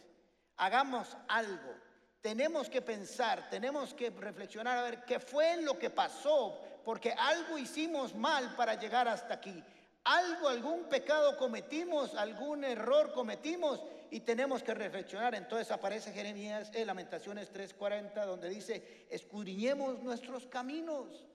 hagamos 0.57 1.17
algo. 1.27 1.73
Tenemos 2.21 2.69
que 2.69 2.81
pensar, 2.81 3.49
tenemos 3.49 3.93
que 3.93 4.11
reflexionar 4.11 4.77
a 4.77 4.83
ver 4.83 5.03
qué 5.05 5.19
fue 5.19 5.61
lo 5.61 5.77
que 5.77 5.89
pasó, 5.89 6.61
porque 6.85 7.11
algo 7.11 7.57
hicimos 7.57 8.15
mal 8.15 8.55
para 8.55 8.75
llegar 8.75 9.07
hasta 9.07 9.33
aquí. 9.33 9.63
Algo, 10.03 10.49
algún 10.49 10.83
pecado 10.85 11.37
cometimos, 11.37 12.13
algún 12.15 12.63
error 12.63 13.11
cometimos 13.13 13.81
y 14.13 14.19
tenemos 14.21 14.61
que 14.63 14.73
reflexionar. 14.73 15.33
Entonces 15.35 15.71
aparece 15.71 16.11
Jeremías 16.13 16.69
en 16.73 16.87
Lamentaciones 16.87 17.51
3:40 17.51 18.25
donde 18.25 18.49
dice, 18.49 19.07
escudriñemos 19.09 20.01
nuestros 20.03 20.45
caminos. 20.47 21.25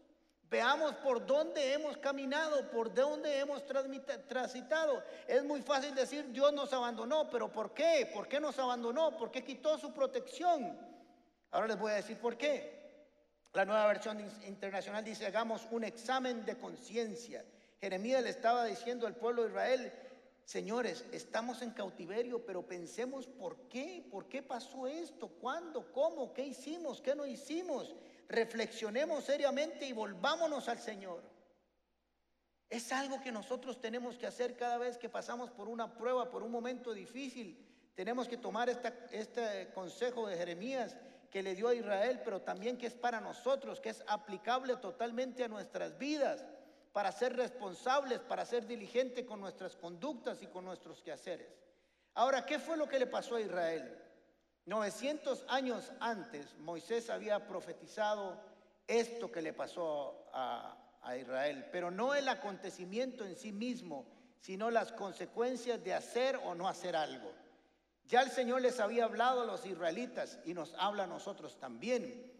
Veamos 0.50 0.94
por 0.96 1.26
dónde 1.26 1.74
hemos 1.74 1.98
caminado, 1.98 2.70
por 2.70 2.94
dónde 2.94 3.38
hemos 3.38 3.62
transitado. 4.28 5.02
Es 5.26 5.44
muy 5.44 5.60
fácil 5.60 5.94
decir 5.94 6.30
Dios 6.32 6.52
nos 6.54 6.72
abandonó, 6.72 7.28
pero 7.28 7.52
¿por 7.52 7.74
qué? 7.74 8.10
¿Por 8.14 8.28
qué 8.28 8.40
nos 8.40 8.58
abandonó? 8.58 9.16
¿Por 9.16 9.30
qué 9.30 9.44
quitó 9.44 9.76
su 9.76 9.92
protección? 9.92 10.78
Ahora 11.50 11.66
les 11.66 11.78
voy 11.78 11.92
a 11.92 11.96
decir 11.96 12.16
por 12.18 12.38
qué. 12.38 12.78
La 13.52 13.64
nueva 13.64 13.86
versión 13.88 14.20
in- 14.20 14.44
internacional 14.46 15.04
dice, 15.04 15.26
hagamos 15.26 15.66
un 15.70 15.84
examen 15.84 16.44
de 16.46 16.56
conciencia. 16.56 17.44
Jeremías 17.80 18.22
le 18.22 18.30
estaba 18.30 18.64
diciendo 18.64 19.06
al 19.06 19.16
pueblo 19.16 19.42
de 19.42 19.48
Israel, 19.50 19.92
señores, 20.48 21.04
estamos 21.12 21.60
en 21.60 21.72
cautiverio, 21.72 22.46
pero 22.46 22.66
pensemos 22.66 23.26
por 23.26 23.68
qué, 23.68 24.02
por 24.10 24.30
qué 24.30 24.42
pasó 24.42 24.86
esto, 24.86 25.28
cuándo, 25.28 25.92
cómo, 25.92 26.32
qué 26.32 26.46
hicimos, 26.46 27.02
qué 27.02 27.14
no 27.14 27.26
hicimos. 27.26 27.94
Reflexionemos 28.30 29.24
seriamente 29.24 29.84
y 29.84 29.92
volvámonos 29.92 30.70
al 30.70 30.78
Señor. 30.78 31.22
Es 32.70 32.90
algo 32.92 33.20
que 33.20 33.30
nosotros 33.30 33.78
tenemos 33.78 34.16
que 34.16 34.26
hacer 34.26 34.56
cada 34.56 34.78
vez 34.78 34.96
que 34.96 35.10
pasamos 35.10 35.50
por 35.50 35.68
una 35.68 35.94
prueba, 35.98 36.30
por 36.30 36.42
un 36.42 36.50
momento 36.50 36.94
difícil. 36.94 37.62
Tenemos 37.94 38.26
que 38.26 38.38
tomar 38.38 38.70
este 39.12 39.70
consejo 39.74 40.28
de 40.28 40.38
Jeremías 40.38 40.96
que 41.30 41.42
le 41.42 41.54
dio 41.54 41.68
a 41.68 41.74
Israel, 41.74 42.22
pero 42.24 42.40
también 42.40 42.78
que 42.78 42.86
es 42.86 42.94
para 42.94 43.20
nosotros, 43.20 43.80
que 43.80 43.90
es 43.90 44.02
aplicable 44.06 44.76
totalmente 44.76 45.44
a 45.44 45.48
nuestras 45.48 45.98
vidas, 45.98 46.42
para 46.98 47.12
ser 47.12 47.36
responsables, 47.36 48.18
para 48.18 48.44
ser 48.44 48.66
diligentes 48.66 49.24
con 49.24 49.38
nuestras 49.38 49.76
conductas 49.76 50.42
y 50.42 50.48
con 50.48 50.64
nuestros 50.64 51.00
quehaceres. 51.00 51.46
Ahora, 52.14 52.44
¿qué 52.44 52.58
fue 52.58 52.76
lo 52.76 52.88
que 52.88 52.98
le 52.98 53.06
pasó 53.06 53.36
a 53.36 53.40
Israel? 53.40 53.96
900 54.66 55.44
años 55.46 55.92
antes, 56.00 56.56
Moisés 56.56 57.08
había 57.08 57.46
profetizado 57.46 58.36
esto 58.88 59.30
que 59.30 59.42
le 59.42 59.52
pasó 59.52 60.28
a, 60.32 60.76
a 61.00 61.16
Israel, 61.16 61.66
pero 61.70 61.92
no 61.92 62.16
el 62.16 62.28
acontecimiento 62.28 63.24
en 63.24 63.36
sí 63.36 63.52
mismo, 63.52 64.04
sino 64.40 64.68
las 64.68 64.90
consecuencias 64.90 65.84
de 65.84 65.94
hacer 65.94 66.34
o 66.46 66.56
no 66.56 66.66
hacer 66.66 66.96
algo. 66.96 67.30
Ya 68.06 68.22
el 68.22 68.32
Señor 68.32 68.62
les 68.62 68.80
había 68.80 69.04
hablado 69.04 69.42
a 69.42 69.46
los 69.46 69.64
israelitas 69.66 70.40
y 70.44 70.52
nos 70.52 70.74
habla 70.74 71.04
a 71.04 71.06
nosotros 71.06 71.60
también 71.60 72.37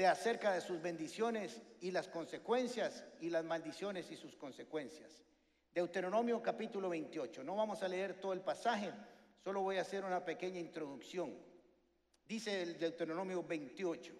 de 0.00 0.06
acerca 0.06 0.54
de 0.54 0.62
sus 0.62 0.80
bendiciones 0.80 1.60
y 1.82 1.90
las 1.90 2.08
consecuencias 2.08 3.04
y 3.20 3.28
las 3.28 3.44
maldiciones 3.44 4.10
y 4.10 4.16
sus 4.16 4.34
consecuencias. 4.34 5.12
Deuteronomio 5.74 6.42
capítulo 6.42 6.88
28. 6.88 7.44
No 7.44 7.54
vamos 7.54 7.82
a 7.82 7.88
leer 7.88 8.18
todo 8.18 8.32
el 8.32 8.40
pasaje, 8.40 8.90
solo 9.44 9.60
voy 9.60 9.76
a 9.76 9.82
hacer 9.82 10.02
una 10.02 10.24
pequeña 10.24 10.58
introducción. 10.58 11.36
Dice 12.26 12.62
el 12.62 12.78
Deuteronomio 12.78 13.42
28. 13.42 14.14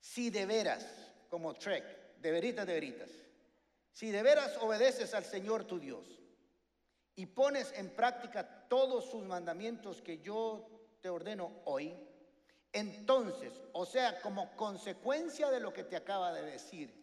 Si 0.00 0.30
de 0.30 0.46
veras, 0.46 0.86
como 1.28 1.52
Trek, 1.52 2.16
de 2.16 2.30
veritas, 2.30 2.66
de 2.66 2.72
veritas, 2.72 3.10
si 3.92 4.10
de 4.10 4.22
veras 4.22 4.56
obedeces 4.56 5.12
al 5.12 5.26
Señor 5.26 5.66
tu 5.66 5.78
Dios 5.78 6.18
y 7.14 7.26
pones 7.26 7.74
en 7.76 7.90
práctica 7.90 8.66
todos 8.70 9.10
sus 9.10 9.22
mandamientos 9.22 10.00
que 10.00 10.20
yo 10.20 10.66
te 11.02 11.10
ordeno 11.10 11.60
hoy, 11.66 11.94
entonces, 12.72 13.52
o 13.72 13.84
sea, 13.84 14.20
como 14.20 14.56
consecuencia 14.56 15.50
de 15.50 15.60
lo 15.60 15.72
que 15.72 15.84
te 15.84 15.96
acaba 15.96 16.32
de 16.32 16.42
decir, 16.42 17.02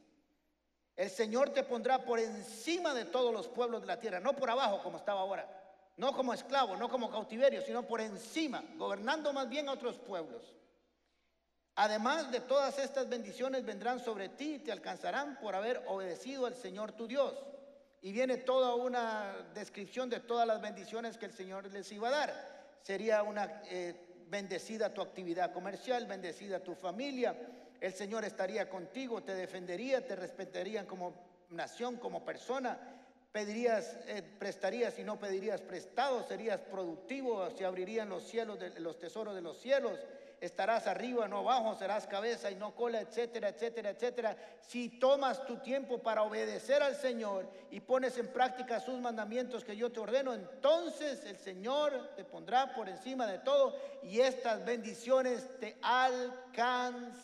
el 0.95 1.09
Señor 1.09 1.51
te 1.51 1.63
pondrá 1.63 2.03
por 2.03 2.19
encima 2.19 2.93
de 2.93 3.05
todos 3.05 3.31
los 3.31 3.47
pueblos 3.47 3.81
de 3.81 3.87
la 3.87 3.99
tierra, 3.99 4.19
no 4.19 4.35
por 4.35 4.49
abajo 4.49 4.81
como 4.83 4.97
estaba 4.97 5.21
ahora, 5.21 5.47
no 5.97 6.13
como 6.13 6.33
esclavo, 6.33 6.75
no 6.75 6.89
como 6.89 7.09
cautiverio, 7.09 7.61
sino 7.61 7.83
por 7.83 8.01
encima, 8.01 8.63
gobernando 8.77 9.31
más 9.31 9.47
bien 9.47 9.69
a 9.69 9.73
otros 9.73 9.97
pueblos. 9.97 10.55
Además 11.75 12.29
de 12.31 12.41
todas 12.41 12.77
estas 12.79 13.07
bendiciones 13.07 13.63
vendrán 13.63 14.01
sobre 14.01 14.27
ti 14.27 14.55
y 14.55 14.59
te 14.59 14.73
alcanzarán 14.73 15.39
por 15.39 15.55
haber 15.55 15.81
obedecido 15.87 16.45
al 16.45 16.55
Señor 16.55 16.91
tu 16.91 17.07
Dios. 17.07 17.33
Y 18.01 18.11
viene 18.11 18.35
toda 18.35 18.75
una 18.75 19.47
descripción 19.53 20.09
de 20.09 20.19
todas 20.19 20.45
las 20.45 20.59
bendiciones 20.59 21.17
que 21.17 21.27
el 21.27 21.33
Señor 21.33 21.71
les 21.71 21.89
iba 21.93 22.09
a 22.09 22.11
dar. 22.11 22.79
Sería 22.81 23.23
una 23.23 23.61
eh, 23.69 24.08
bendecida 24.29 24.93
tu 24.93 25.01
actividad 25.01 25.51
comercial, 25.51 26.05
bendecida 26.05 26.59
tu 26.59 26.75
familia. 26.75 27.35
El 27.81 27.93
Señor 27.93 28.25
estaría 28.25 28.69
contigo, 28.69 29.23
te 29.23 29.33
defendería, 29.33 30.05
te 30.05 30.15
respetarían 30.15 30.85
como 30.85 31.13
nación, 31.49 31.97
como 31.97 32.23
persona. 32.23 32.77
Pedirías, 33.31 33.97
eh, 34.07 34.23
prestarías 34.39 34.97
y 34.97 35.03
no 35.03 35.19
pedirías 35.19 35.61
prestado, 35.61 36.23
serías 36.27 36.61
productivo, 36.61 37.49
se 37.51 37.63
abrirían 37.63 38.09
los 38.09 38.23
cielos, 38.23 38.59
de, 38.59 38.79
los 38.79 38.97
tesoros 38.97 39.35
de 39.35 39.41
los 39.41 39.59
cielos 39.59 39.99
estarás 40.41 40.87
arriba, 40.87 41.27
no 41.27 41.39
abajo, 41.39 41.75
serás 41.75 42.07
cabeza 42.07 42.49
y 42.49 42.55
no 42.55 42.75
cola, 42.75 43.01
etcétera, 43.01 43.49
etcétera, 43.49 43.89
etcétera. 43.89 44.37
Si 44.61 44.99
tomas 44.99 45.45
tu 45.45 45.57
tiempo 45.57 45.99
para 45.99 46.23
obedecer 46.23 46.81
al 46.81 46.95
Señor 46.95 47.49
y 47.71 47.79
pones 47.81 48.17
en 48.17 48.31
práctica 48.31 48.79
sus 48.79 48.99
mandamientos 48.99 49.65
que 49.65 49.75
yo 49.75 49.91
te 49.91 49.99
ordeno, 49.99 50.33
entonces 50.33 51.25
el 51.25 51.37
Señor 51.37 52.11
te 52.15 52.23
pondrá 52.23 52.73
por 52.73 52.87
encima 52.89 53.27
de 53.27 53.39
todo 53.39 53.75
y 54.03 54.21
estas 54.21 54.63
bendiciones 54.65 55.49
te 55.59 55.77
alcanzarán. 55.81 57.19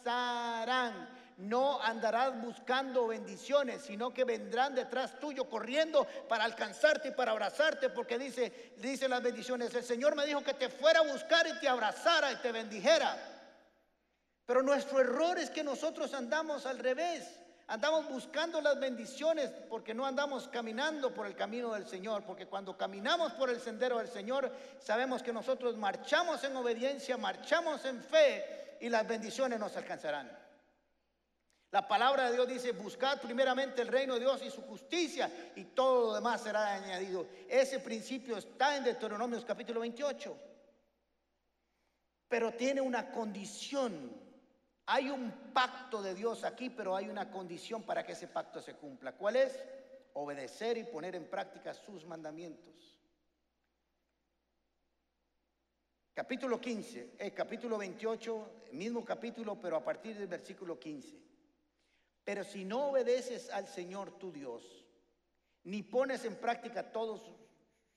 No 1.37 1.81
andarás 1.81 2.41
buscando 2.41 3.07
bendiciones, 3.07 3.81
sino 3.81 4.13
que 4.13 4.23
vendrán 4.23 4.73
detrás 4.73 5.19
tuyo 5.19 5.49
corriendo 5.49 6.07
para 6.29 6.45
alcanzarte 6.45 7.09
y 7.09 7.11
para 7.11 7.31
abrazarte, 7.31 7.89
porque 7.89 8.17
dice, 8.17 8.73
dice 8.77 9.09
las 9.09 9.21
bendiciones, 9.21 9.73
el 9.75 9.83
Señor 9.83 10.15
me 10.15 10.25
dijo 10.25 10.41
que 10.43 10.53
te 10.53 10.69
fuera 10.69 11.01
a 11.01 11.11
buscar 11.11 11.45
y 11.45 11.59
te 11.59 11.67
abrazara 11.67 12.31
y 12.31 12.37
te 12.37 12.53
bendijera. 12.53 13.17
Pero 14.45 14.63
nuestro 14.63 15.01
error 15.01 15.37
es 15.37 15.49
que 15.49 15.63
nosotros 15.63 16.13
andamos 16.13 16.65
al 16.65 16.79
revés. 16.79 17.41
Andamos 17.67 18.07
buscando 18.07 18.61
las 18.61 18.79
bendiciones 18.79 19.49
porque 19.69 19.95
no 19.95 20.05
andamos 20.05 20.47
caminando 20.49 21.13
por 21.13 21.25
el 21.25 21.35
camino 21.35 21.73
del 21.73 21.87
Señor, 21.87 22.23
porque 22.23 22.45
cuando 22.45 22.77
caminamos 22.77 23.33
por 23.33 23.49
el 23.49 23.59
sendero 23.59 23.97
del 23.97 24.07
Señor, 24.07 24.51
sabemos 24.79 25.23
que 25.23 25.33
nosotros 25.33 25.75
marchamos 25.75 26.43
en 26.43 26.55
obediencia, 26.55 27.17
marchamos 27.17 27.83
en 27.85 28.01
fe 28.03 28.77
y 28.81 28.89
las 28.89 29.07
bendiciones 29.07 29.59
nos 29.59 29.75
alcanzarán. 29.75 30.44
La 31.75 31.85
palabra 31.85 32.29
de 32.29 32.35
Dios 32.35 32.47
dice, 32.47 32.71
buscad 32.71 33.19
primeramente 33.19 33.81
el 33.81 33.89
reino 33.89 34.13
de 34.13 34.21
Dios 34.21 34.41
y 34.41 34.49
su 34.49 34.61
justicia 34.61 35.29
y 35.57 35.65
todo 35.65 36.05
lo 36.05 36.13
demás 36.13 36.39
será 36.39 36.73
añadido. 36.73 37.27
Ese 37.49 37.81
principio 37.81 38.37
está 38.37 38.77
en 38.77 38.85
Deuteronomios 38.85 39.43
capítulo 39.43 39.81
28. 39.81 40.37
Pero 42.29 42.53
tiene 42.53 42.79
una 42.79 43.11
condición. 43.11 44.09
Hay 44.85 45.09
un 45.09 45.51
pacto 45.53 46.01
de 46.01 46.15
Dios 46.15 46.45
aquí, 46.45 46.69
pero 46.69 46.95
hay 46.95 47.09
una 47.09 47.29
condición 47.29 47.83
para 47.83 48.05
que 48.05 48.13
ese 48.13 48.29
pacto 48.29 48.61
se 48.61 48.75
cumpla. 48.75 49.11
¿Cuál 49.11 49.35
es? 49.35 49.61
Obedecer 50.13 50.77
y 50.77 50.85
poner 50.85 51.13
en 51.13 51.29
práctica 51.29 51.73
sus 51.73 52.05
mandamientos. 52.05 52.97
Capítulo 56.13 56.61
15, 56.61 57.15
el 57.19 57.33
capítulo 57.33 57.77
28, 57.77 58.69
mismo 58.71 59.03
capítulo, 59.03 59.59
pero 59.59 59.75
a 59.75 59.83
partir 59.83 60.17
del 60.17 60.29
versículo 60.29 60.79
15. 60.79 61.34
Pero 62.25 62.43
si 62.43 62.65
no 62.65 62.89
obedeces 62.89 63.49
al 63.51 63.67
Señor 63.67 64.17
tu 64.17 64.31
Dios, 64.31 64.85
ni 65.63 65.83
pones 65.83 66.25
en 66.25 66.35
práctica 66.35 66.91
todos 66.91 67.21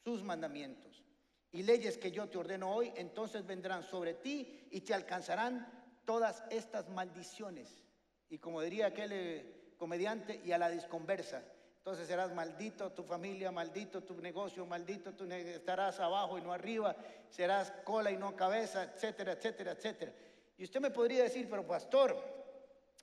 sus 0.05 0.23
mandamientos 0.23 1.03
y 1.51 1.63
leyes 1.63 1.97
que 1.97 2.13
yo 2.13 2.29
te 2.29 2.39
ordeno 2.39 2.71
hoy, 2.71 2.93
entonces 2.95 3.47
vendrán 3.47 3.83
sobre 3.83 4.15
ti 4.15 4.69
y 4.71 4.83
te 4.83 4.95
alcanzarán 4.95 5.67
todas 6.05 6.45
estas 6.51 6.89
maldiciones. 6.91 7.83
Y 8.29 8.39
como 8.39 8.61
diría 8.61 8.87
aquel 8.87 9.13
eh, 9.13 9.73
comediante, 9.79 10.41
y 10.45 10.53
a 10.53 10.59
la 10.59 10.71
disconversa. 10.71 11.43
Entonces 11.79 12.07
serás 12.07 12.35
maldito 12.35 12.93
tu 12.93 13.03
familia, 13.03 13.51
maldito 13.51 14.03
tu 14.03 14.21
negocio, 14.21 14.67
maldito 14.67 15.15
tu 15.15 15.25
estarás 15.25 16.01
abajo 16.01 16.37
y 16.37 16.43
no 16.43 16.53
arriba, 16.53 16.95
serás 17.31 17.71
cola 17.85 18.11
y 18.11 18.19
no 18.19 18.37
cabeza, 18.37 18.83
etcétera, 18.83 19.33
etcétera, 19.33 19.73
etcétera. 19.73 20.13
Y 20.59 20.65
usted 20.65 20.81
me 20.81 20.91
podría 20.91 21.23
decir, 21.23 21.49
pero 21.49 21.67
pastor, 21.67 22.38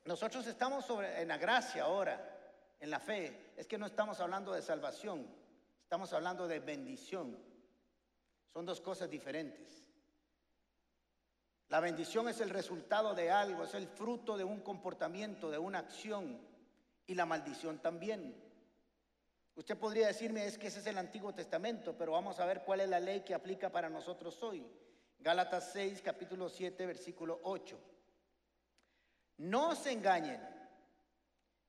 nosotros 0.06 0.46
estamos 0.46 0.86
sobre, 0.86 1.22
en 1.22 1.28
la 1.28 1.38
gracia 1.38 1.84
ahora, 1.84 2.22
en 2.80 2.90
la 2.90 3.00
fe. 3.00 3.54
Es 3.58 3.68
que 3.68 3.78
no 3.78 3.88
estamos 3.88 4.20
hablando 4.20 4.54
de 4.54 4.62
salvación, 4.62 5.28
estamos 5.82 6.14
hablando 6.14 6.48
de 6.48 6.60
bendición. 6.60 7.38
Son 8.54 8.66
dos 8.66 8.80
cosas 8.82 9.10
diferentes. 9.10 9.84
La 11.70 11.80
bendición 11.80 12.30
es 12.30 12.40
el 12.40 12.52
resultado 12.52 13.16
de 13.16 13.32
algo, 13.32 13.64
es 13.64 13.74
el 13.74 13.88
fruto 13.88 14.38
de 14.38 14.44
un 14.44 14.62
comportamiento, 14.62 15.50
de 15.50 15.58
una 15.58 15.80
acción. 15.80 16.40
Y 17.08 17.16
la 17.16 17.26
maldición 17.26 17.80
también. 17.80 18.36
Usted 19.56 19.78
podría 19.78 20.08
decirme, 20.08 20.46
es 20.46 20.58
que 20.58 20.68
ese 20.68 20.80
es 20.80 20.88
el 20.88 20.98
Antiguo 20.98 21.34
Testamento, 21.34 21.96
pero 21.98 22.12
vamos 22.12 22.40
a 22.40 22.46
ver 22.46 22.64
cuál 22.64 22.82
es 22.82 22.90
la 22.90 23.00
ley 23.00 23.22
que 23.22 23.34
aplica 23.34 23.72
para 23.72 23.90
nosotros 23.90 24.42
hoy. 24.44 24.66
Gálatas 25.20 25.72
6, 25.74 26.02
capítulo 26.04 26.50
7, 26.50 26.86
versículo 26.86 27.40
8. 27.44 27.80
No 29.38 29.76
se 29.76 29.92
engañen, 29.92 30.42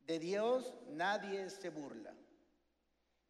de 0.07 0.19
Dios 0.19 0.75
nadie 0.89 1.51
se 1.51 1.71
burla. 1.71 2.15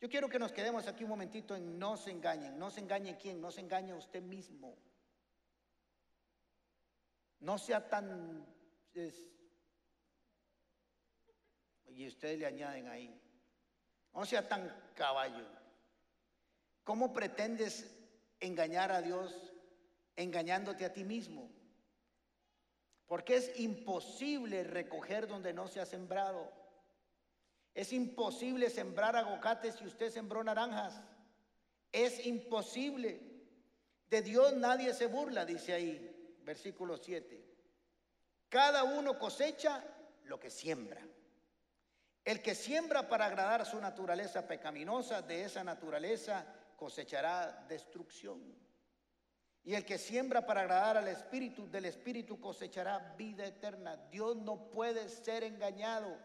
Yo 0.00 0.10
quiero 0.10 0.28
que 0.28 0.38
nos 0.38 0.52
quedemos 0.52 0.86
aquí 0.86 1.04
un 1.04 1.10
momentito 1.10 1.56
en 1.56 1.78
no 1.78 1.96
se 1.96 2.10
engañen. 2.10 2.58
No 2.58 2.70
se 2.70 2.80
engañe 2.80 3.16
quién, 3.16 3.40
no 3.40 3.50
se 3.50 3.60
engañe 3.60 3.94
usted 3.94 4.22
mismo. 4.22 4.76
No 7.40 7.58
sea 7.58 7.88
tan... 7.88 8.46
y 11.88 12.06
ustedes 12.06 12.38
le 12.38 12.46
añaden 12.46 12.88
ahí. 12.88 13.20
No 14.12 14.26
sea 14.26 14.46
tan 14.46 14.92
caballo. 14.94 15.46
¿Cómo 16.84 17.12
pretendes 17.12 17.90
engañar 18.38 18.92
a 18.92 19.00
Dios 19.00 19.52
engañándote 20.14 20.84
a 20.84 20.92
ti 20.92 21.04
mismo? 21.04 21.50
Porque 23.06 23.36
es 23.36 23.58
imposible 23.58 24.64
recoger 24.64 25.26
donde 25.26 25.52
no 25.52 25.68
se 25.68 25.80
ha 25.80 25.86
sembrado. 25.86 26.52
Es 27.74 27.92
imposible 27.92 28.70
sembrar 28.70 29.16
aguacates 29.16 29.76
si 29.76 29.86
usted 29.86 30.10
sembró 30.10 30.42
naranjas. 30.42 31.00
Es 31.92 32.26
imposible. 32.26 33.20
De 34.08 34.22
Dios 34.22 34.54
nadie 34.54 34.92
se 34.94 35.06
burla, 35.06 35.44
dice 35.44 35.72
ahí, 35.72 36.36
versículo 36.42 36.96
7. 36.96 37.44
Cada 38.48 38.84
uno 38.84 39.18
cosecha 39.18 39.84
lo 40.24 40.38
que 40.38 40.50
siembra. 40.50 41.02
El 42.24 42.42
que 42.42 42.54
siembra 42.54 43.08
para 43.08 43.26
agradar 43.26 43.64
su 43.66 43.80
naturaleza 43.80 44.48
pecaminosa, 44.48 45.22
de 45.22 45.44
esa 45.44 45.62
naturaleza 45.62 46.44
cosechará 46.76 47.64
destrucción. 47.68 48.65
Y 49.66 49.74
el 49.74 49.84
que 49.84 49.98
siembra 49.98 50.46
para 50.46 50.60
agradar 50.60 50.96
al 50.96 51.08
Espíritu, 51.08 51.68
del 51.68 51.86
Espíritu 51.86 52.40
cosechará 52.40 53.16
vida 53.18 53.44
eterna. 53.44 53.96
Dios 54.12 54.36
no 54.36 54.70
puede 54.70 55.08
ser 55.08 55.42
engañado. 55.42 56.16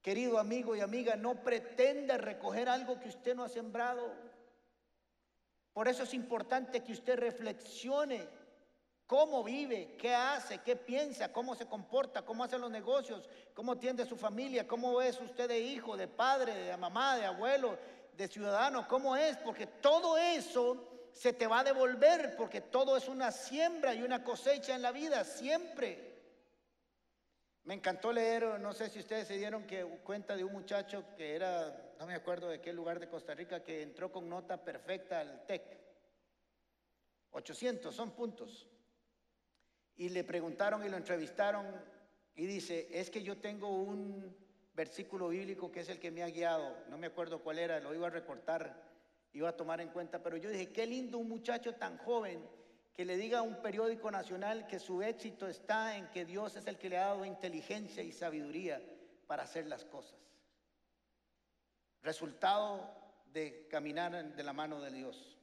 Querido 0.00 0.38
amigo 0.38 0.76
y 0.76 0.80
amiga, 0.80 1.16
no 1.16 1.42
pretenda 1.42 2.16
recoger 2.18 2.68
algo 2.68 3.00
que 3.00 3.08
usted 3.08 3.34
no 3.34 3.42
ha 3.42 3.48
sembrado. 3.48 4.14
Por 5.72 5.88
eso 5.88 6.04
es 6.04 6.14
importante 6.14 6.84
que 6.84 6.92
usted 6.92 7.18
reflexione 7.18 8.28
cómo 9.08 9.42
vive, 9.42 9.96
qué 9.98 10.14
hace, 10.14 10.58
qué 10.58 10.76
piensa, 10.76 11.32
cómo 11.32 11.56
se 11.56 11.66
comporta, 11.66 12.22
cómo 12.22 12.44
hace 12.44 12.58
los 12.58 12.70
negocios, 12.70 13.28
cómo 13.54 13.72
atiende 13.72 14.04
a 14.04 14.06
su 14.06 14.16
familia, 14.16 14.68
cómo 14.68 15.02
es 15.02 15.20
usted 15.20 15.48
de 15.48 15.58
hijo, 15.58 15.96
de 15.96 16.06
padre, 16.06 16.54
de 16.54 16.76
mamá, 16.76 17.16
de 17.16 17.26
abuelo, 17.26 17.76
de 18.16 18.28
ciudadano, 18.28 18.86
cómo 18.86 19.16
es, 19.16 19.36
porque 19.38 19.66
todo 19.66 20.16
eso 20.16 20.89
se 21.12 21.32
te 21.32 21.46
va 21.46 21.60
a 21.60 21.64
devolver, 21.64 22.34
porque 22.36 22.60
todo 22.60 22.96
es 22.96 23.08
una 23.08 23.32
siembra 23.32 23.94
y 23.94 24.02
una 24.02 24.24
cosecha 24.24 24.74
en 24.74 24.82
la 24.82 24.92
vida, 24.92 25.24
siempre. 25.24 26.10
Me 27.64 27.74
encantó 27.74 28.12
leer, 28.12 28.58
no 28.60 28.72
sé 28.72 28.88
si 28.88 29.00
ustedes 29.00 29.28
se 29.28 29.36
dieron 29.36 29.66
cuenta 30.02 30.34
de 30.36 30.44
un 30.44 30.52
muchacho 30.52 31.04
que 31.16 31.34
era, 31.34 31.94
no 31.98 32.06
me 32.06 32.14
acuerdo 32.14 32.48
de 32.48 32.60
qué 32.60 32.72
lugar 32.72 32.98
de 32.98 33.08
Costa 33.08 33.34
Rica, 33.34 33.62
que 33.62 33.82
entró 33.82 34.10
con 34.10 34.28
nota 34.28 34.64
perfecta 34.64 35.20
al 35.20 35.44
TEC. 35.46 35.78
800 37.32 37.94
son 37.94 38.10
puntos 38.12 38.66
y 39.96 40.08
le 40.08 40.24
preguntaron 40.24 40.84
y 40.84 40.88
lo 40.88 40.96
entrevistaron 40.96 41.66
y 42.34 42.46
dice, 42.46 42.88
es 42.90 43.10
que 43.10 43.22
yo 43.22 43.38
tengo 43.38 43.68
un 43.68 44.34
versículo 44.74 45.28
bíblico 45.28 45.70
que 45.70 45.80
es 45.80 45.88
el 45.90 46.00
que 46.00 46.10
me 46.10 46.22
ha 46.22 46.30
guiado, 46.30 46.74
no 46.88 46.96
me 46.96 47.08
acuerdo 47.08 47.40
cuál 47.40 47.58
era, 47.58 47.80
lo 47.80 47.94
iba 47.94 48.06
a 48.06 48.10
recortar, 48.10 48.89
iba 49.32 49.48
a 49.48 49.56
tomar 49.56 49.80
en 49.80 49.90
cuenta, 49.90 50.22
pero 50.22 50.36
yo 50.36 50.50
dije, 50.50 50.72
qué 50.72 50.86
lindo 50.86 51.18
un 51.18 51.28
muchacho 51.28 51.74
tan 51.74 51.98
joven 51.98 52.44
que 52.92 53.04
le 53.04 53.16
diga 53.16 53.38
a 53.38 53.42
un 53.42 53.62
periódico 53.62 54.10
nacional 54.10 54.66
que 54.66 54.78
su 54.78 55.02
éxito 55.02 55.46
está 55.48 55.96
en 55.96 56.08
que 56.10 56.24
Dios 56.24 56.56
es 56.56 56.66
el 56.66 56.78
que 56.78 56.88
le 56.88 56.98
ha 56.98 57.06
dado 57.06 57.24
inteligencia 57.24 58.02
y 58.02 58.12
sabiduría 58.12 58.82
para 59.26 59.44
hacer 59.44 59.66
las 59.66 59.84
cosas. 59.84 60.18
Resultado 62.02 62.90
de 63.32 63.68
caminar 63.68 64.34
de 64.34 64.42
la 64.42 64.52
mano 64.52 64.80
de 64.80 64.90
Dios. 64.90 65.36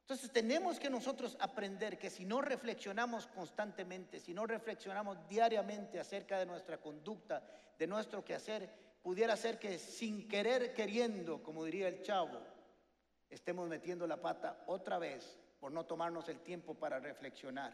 Entonces 0.00 0.32
tenemos 0.32 0.80
que 0.80 0.88
nosotros 0.88 1.36
aprender 1.38 1.98
que 1.98 2.08
si 2.08 2.24
no 2.24 2.40
reflexionamos 2.40 3.26
constantemente, 3.26 4.20
si 4.20 4.32
no 4.32 4.46
reflexionamos 4.46 5.18
diariamente 5.28 6.00
acerca 6.00 6.38
de 6.38 6.46
nuestra 6.46 6.78
conducta, 6.78 7.42
de 7.78 7.86
nuestro 7.86 8.24
quehacer, 8.24 8.70
pudiera 9.02 9.36
ser 9.36 9.58
que 9.58 9.78
sin 9.78 10.26
querer 10.26 10.72
queriendo, 10.72 11.42
como 11.42 11.62
diría 11.62 11.88
el 11.88 12.02
chavo, 12.02 12.40
estemos 13.30 13.68
metiendo 13.68 14.06
la 14.06 14.20
pata 14.20 14.64
otra 14.66 14.98
vez 14.98 15.38
por 15.60 15.72
no 15.72 15.86
tomarnos 15.86 16.28
el 16.28 16.40
tiempo 16.40 16.74
para 16.74 16.98
reflexionar. 16.98 17.72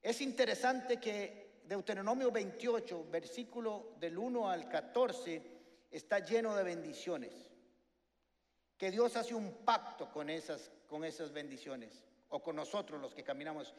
Es 0.00 0.20
interesante 0.20 0.98
que 0.98 1.60
Deuteronomio 1.64 2.30
28, 2.30 3.08
versículo 3.10 3.94
del 3.98 4.18
1 4.18 4.50
al 4.50 4.68
14, 4.68 5.42
está 5.90 6.18
lleno 6.20 6.56
de 6.56 6.64
bendiciones 6.64 7.52
que 8.82 8.90
Dios 8.90 9.14
hace 9.16 9.32
un 9.32 9.64
pacto 9.64 10.10
con 10.10 10.28
esas, 10.28 10.72
con 10.88 11.04
esas 11.04 11.30
bendiciones, 11.32 12.02
o 12.30 12.42
con 12.42 12.56
nosotros 12.56 13.00
los 13.00 13.14
que 13.14 13.22
caminamos. 13.22 13.72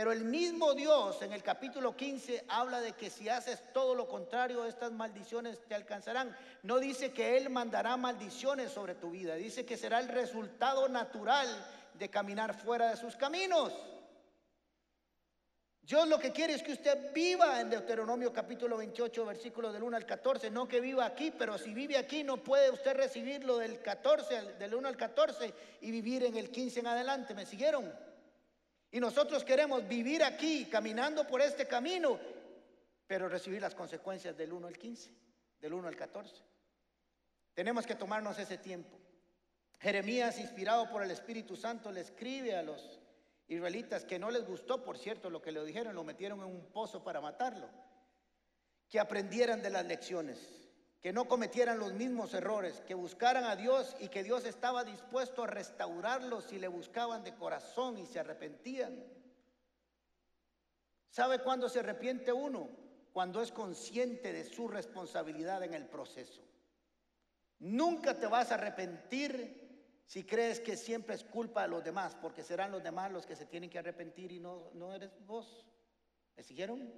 Pero 0.00 0.12
el 0.12 0.24
mismo 0.24 0.72
Dios 0.72 1.20
en 1.20 1.34
el 1.34 1.42
capítulo 1.42 1.94
15 1.94 2.46
habla 2.48 2.80
de 2.80 2.92
que 2.92 3.10
si 3.10 3.28
haces 3.28 3.62
todo 3.74 3.94
lo 3.94 4.08
contrario, 4.08 4.64
estas 4.64 4.92
maldiciones 4.92 5.58
te 5.68 5.74
alcanzarán. 5.74 6.34
No 6.62 6.78
dice 6.78 7.12
que 7.12 7.36
Él 7.36 7.50
mandará 7.50 7.98
maldiciones 7.98 8.72
sobre 8.72 8.94
tu 8.94 9.10
vida, 9.10 9.34
dice 9.34 9.66
que 9.66 9.76
será 9.76 10.00
el 10.00 10.08
resultado 10.08 10.88
natural 10.88 11.46
de 11.98 12.08
caminar 12.08 12.54
fuera 12.54 12.88
de 12.88 12.96
sus 12.96 13.14
caminos. 13.14 13.74
Dios 15.82 16.08
lo 16.08 16.18
que 16.18 16.32
quiere 16.32 16.54
es 16.54 16.62
que 16.62 16.72
usted 16.72 17.12
viva 17.12 17.60
en 17.60 17.68
Deuteronomio 17.68 18.32
capítulo 18.32 18.78
28, 18.78 19.26
versículo 19.26 19.70
del 19.70 19.82
1 19.82 19.98
al 19.98 20.06
14. 20.06 20.48
No 20.48 20.66
que 20.66 20.80
viva 20.80 21.04
aquí, 21.04 21.30
pero 21.30 21.58
si 21.58 21.74
vive 21.74 21.98
aquí 21.98 22.24
no 22.24 22.38
puede 22.38 22.70
usted 22.70 22.96
recibirlo 22.96 23.58
del 23.58 23.82
14, 23.82 24.54
del 24.54 24.74
1 24.74 24.88
al 24.88 24.96
14 24.96 25.52
y 25.82 25.90
vivir 25.90 26.24
en 26.24 26.38
el 26.38 26.50
15 26.50 26.80
en 26.80 26.86
adelante. 26.86 27.34
¿Me 27.34 27.44
siguieron? 27.44 28.09
Y 28.92 28.98
nosotros 28.98 29.44
queremos 29.44 29.86
vivir 29.86 30.22
aquí, 30.24 30.66
caminando 30.66 31.26
por 31.26 31.40
este 31.40 31.66
camino, 31.66 32.18
pero 33.06 33.28
recibir 33.28 33.60
las 33.60 33.74
consecuencias 33.74 34.36
del 34.36 34.52
1 34.52 34.66
al 34.66 34.78
15, 34.78 35.10
del 35.60 35.74
1 35.74 35.88
al 35.88 35.96
14. 35.96 36.42
Tenemos 37.54 37.86
que 37.86 37.94
tomarnos 37.94 38.38
ese 38.38 38.58
tiempo. 38.58 38.98
Jeremías, 39.78 40.38
inspirado 40.38 40.90
por 40.90 41.02
el 41.02 41.10
Espíritu 41.10 41.56
Santo, 41.56 41.90
le 41.92 42.00
escribe 42.00 42.56
a 42.56 42.62
los 42.62 43.00
israelitas 43.48 44.04
que 44.04 44.18
no 44.18 44.30
les 44.30 44.44
gustó, 44.44 44.84
por 44.84 44.98
cierto, 44.98 45.30
lo 45.30 45.40
que 45.40 45.52
le 45.52 45.64
dijeron, 45.64 45.94
lo 45.94 46.04
metieron 46.04 46.40
en 46.40 46.46
un 46.46 46.66
pozo 46.66 47.02
para 47.02 47.20
matarlo. 47.20 47.68
Que 48.88 48.98
aprendieran 49.00 49.62
de 49.62 49.70
las 49.70 49.86
lecciones, 49.86 50.59
que 51.00 51.12
no 51.12 51.26
cometieran 51.26 51.78
los 51.78 51.94
mismos 51.94 52.34
errores, 52.34 52.82
que 52.86 52.94
buscaran 52.94 53.44
a 53.44 53.56
Dios 53.56 53.96
y 54.00 54.08
que 54.08 54.22
Dios 54.22 54.44
estaba 54.44 54.84
dispuesto 54.84 55.44
a 55.44 55.46
restaurarlos 55.46 56.44
si 56.44 56.58
le 56.58 56.68
buscaban 56.68 57.24
de 57.24 57.34
corazón 57.34 57.98
y 57.98 58.04
se 58.04 58.20
arrepentían. 58.20 59.02
¿Sabe 61.08 61.38
cuándo 61.40 61.68
se 61.68 61.80
arrepiente 61.80 62.32
uno? 62.32 62.68
Cuando 63.12 63.40
es 63.40 63.50
consciente 63.50 64.32
de 64.32 64.44
su 64.44 64.68
responsabilidad 64.68 65.62
en 65.64 65.74
el 65.74 65.86
proceso. 65.86 66.42
Nunca 67.58 68.18
te 68.18 68.26
vas 68.26 68.52
a 68.52 68.54
arrepentir 68.54 69.58
si 70.06 70.24
crees 70.24 70.60
que 70.60 70.76
siempre 70.76 71.14
es 71.14 71.24
culpa 71.24 71.62
de 71.62 71.68
los 71.68 71.82
demás, 71.82 72.16
porque 72.20 72.42
serán 72.42 72.72
los 72.72 72.82
demás 72.82 73.10
los 73.10 73.26
que 73.26 73.36
se 73.36 73.46
tienen 73.46 73.70
que 73.70 73.78
arrepentir 73.78 74.32
y 74.32 74.38
no, 74.38 74.70
no 74.74 74.92
eres 74.92 75.10
vos. 75.26 75.64
¿Me 76.36 76.42
siguieron? 76.42 76.92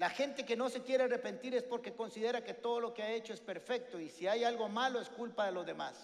La 0.00 0.08
gente 0.08 0.46
que 0.46 0.56
no 0.56 0.70
se 0.70 0.80
quiere 0.80 1.04
arrepentir 1.04 1.54
es 1.54 1.62
porque 1.62 1.92
considera 1.94 2.42
que 2.42 2.54
todo 2.54 2.80
lo 2.80 2.94
que 2.94 3.02
ha 3.02 3.12
hecho 3.12 3.34
es 3.34 3.40
perfecto 3.42 4.00
y 4.00 4.08
si 4.08 4.26
hay 4.26 4.44
algo 4.44 4.66
malo 4.66 4.98
es 4.98 5.10
culpa 5.10 5.44
de 5.44 5.52
los 5.52 5.66
demás. 5.66 5.94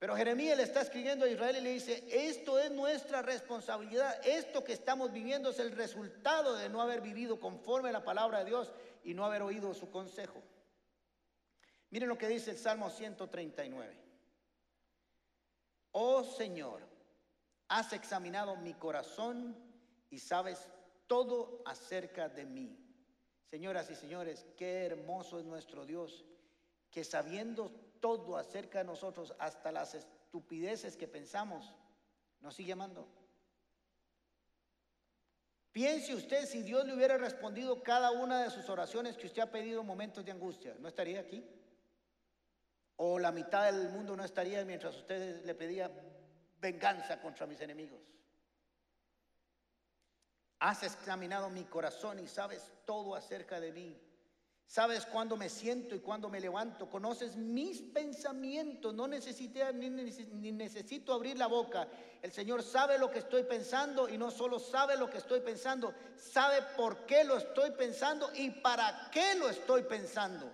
Pero 0.00 0.16
Jeremías 0.16 0.56
le 0.56 0.64
está 0.64 0.80
escribiendo 0.80 1.24
a 1.24 1.28
Israel 1.28 1.58
y 1.58 1.60
le 1.60 1.70
dice, 1.74 2.04
esto 2.10 2.58
es 2.58 2.72
nuestra 2.72 3.22
responsabilidad, 3.22 4.20
esto 4.26 4.64
que 4.64 4.72
estamos 4.72 5.12
viviendo 5.12 5.50
es 5.50 5.60
el 5.60 5.70
resultado 5.70 6.56
de 6.56 6.68
no 6.68 6.82
haber 6.82 7.00
vivido 7.00 7.38
conforme 7.38 7.90
a 7.90 7.92
la 7.92 8.02
palabra 8.02 8.40
de 8.40 8.46
Dios 8.46 8.72
y 9.04 9.14
no 9.14 9.24
haber 9.24 9.42
oído 9.42 9.72
su 9.74 9.92
consejo. 9.92 10.42
Miren 11.90 12.08
lo 12.08 12.18
que 12.18 12.26
dice 12.26 12.50
el 12.50 12.58
Salmo 12.58 12.90
139. 12.90 13.96
Oh 15.92 16.24
Señor, 16.24 16.82
has 17.68 17.92
examinado 17.92 18.56
mi 18.56 18.74
corazón 18.74 19.56
y 20.10 20.18
sabes 20.18 20.66
todo 21.06 21.62
acerca 21.64 22.28
de 22.28 22.44
mí. 22.44 22.87
Señoras 23.50 23.90
y 23.90 23.94
señores, 23.94 24.46
qué 24.56 24.84
hermoso 24.84 25.38
es 25.38 25.46
nuestro 25.46 25.86
Dios, 25.86 26.24
que 26.90 27.02
sabiendo 27.02 27.70
todo 28.00 28.36
acerca 28.36 28.78
de 28.78 28.84
nosotros, 28.84 29.34
hasta 29.38 29.72
las 29.72 29.94
estupideces 29.94 30.96
que 30.96 31.08
pensamos, 31.08 31.74
nos 32.40 32.54
sigue 32.54 32.72
amando. 32.72 33.08
Piense 35.72 36.14
usted 36.14 36.44
si 36.44 36.62
Dios 36.62 36.84
le 36.86 36.94
hubiera 36.94 37.16
respondido 37.16 37.82
cada 37.82 38.10
una 38.10 38.42
de 38.42 38.50
sus 38.50 38.68
oraciones 38.68 39.16
que 39.16 39.26
usted 39.26 39.42
ha 39.42 39.50
pedido 39.50 39.80
en 39.80 39.86
momentos 39.86 40.24
de 40.24 40.32
angustia, 40.32 40.74
¿no 40.78 40.88
estaría 40.88 41.20
aquí? 41.20 41.44
O 42.96 43.18
la 43.18 43.32
mitad 43.32 43.72
del 43.72 43.88
mundo 43.90 44.16
no 44.16 44.24
estaría 44.24 44.64
mientras 44.64 44.96
usted 44.96 45.44
le 45.44 45.54
pedía 45.54 45.90
venganza 46.60 47.20
contra 47.20 47.46
mis 47.46 47.60
enemigos. 47.60 48.00
Has 50.60 50.82
examinado 50.82 51.50
mi 51.50 51.64
corazón 51.64 52.18
y 52.18 52.26
sabes 52.26 52.70
todo 52.84 53.14
acerca 53.14 53.60
de 53.60 53.72
mí. 53.72 53.96
Sabes 54.68 55.06
cuándo 55.06 55.34
me 55.34 55.48
siento 55.48 55.94
y 55.94 56.00
cuándo 56.00 56.28
me 56.28 56.40
levanto. 56.40 56.90
Conoces 56.90 57.36
mis 57.36 57.80
pensamientos. 57.80 58.92
No 58.92 59.08
necesité, 59.08 59.72
ni, 59.72 59.88
necesito 60.52 61.14
abrir 61.14 61.38
la 61.38 61.46
boca. 61.46 61.88
El 62.20 62.32
Señor 62.32 62.62
sabe 62.62 62.98
lo 62.98 63.10
que 63.10 63.20
estoy 63.20 63.44
pensando 63.44 64.10
y 64.10 64.18
no 64.18 64.30
solo 64.30 64.58
sabe 64.58 64.98
lo 64.98 65.08
que 65.08 65.18
estoy 65.18 65.40
pensando, 65.40 65.94
sabe 66.16 66.60
por 66.76 67.06
qué 67.06 67.24
lo 67.24 67.38
estoy 67.38 67.70
pensando 67.70 68.30
y 68.34 68.50
para 68.50 69.08
qué 69.10 69.36
lo 69.36 69.48
estoy 69.48 69.84
pensando. 69.84 70.50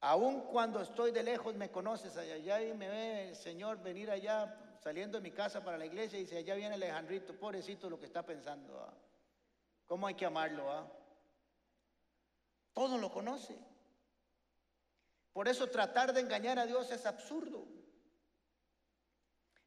Aun 0.00 0.40
cuando 0.42 0.80
estoy 0.80 1.12
de 1.12 1.22
lejos 1.22 1.54
me 1.54 1.70
conoces 1.70 2.16
allá 2.16 2.60
y 2.62 2.74
me 2.74 2.88
ve 2.88 3.28
el 3.28 3.36
Señor 3.36 3.80
venir 3.80 4.10
allá 4.10 4.56
saliendo 4.80 5.18
de 5.18 5.22
mi 5.22 5.30
casa 5.30 5.62
para 5.62 5.78
la 5.78 5.86
iglesia 5.86 6.18
y 6.18 6.22
dice, 6.22 6.38
allá 6.38 6.54
viene 6.54 6.74
Alejandrito, 6.74 7.34
pobrecito 7.38 7.90
lo 7.90 7.98
que 7.98 8.06
está 8.06 8.24
pensando. 8.24 8.78
¿ah? 8.80 8.94
¿Cómo 9.86 10.06
hay 10.06 10.14
que 10.14 10.26
amarlo? 10.26 10.70
Ah? 10.70 10.86
Todo 12.72 12.98
lo 12.98 13.10
conoce. 13.10 13.58
Por 15.32 15.48
eso 15.48 15.68
tratar 15.68 16.12
de 16.12 16.20
engañar 16.20 16.58
a 16.58 16.66
Dios 16.66 16.90
es 16.90 17.06
absurdo. 17.06 17.66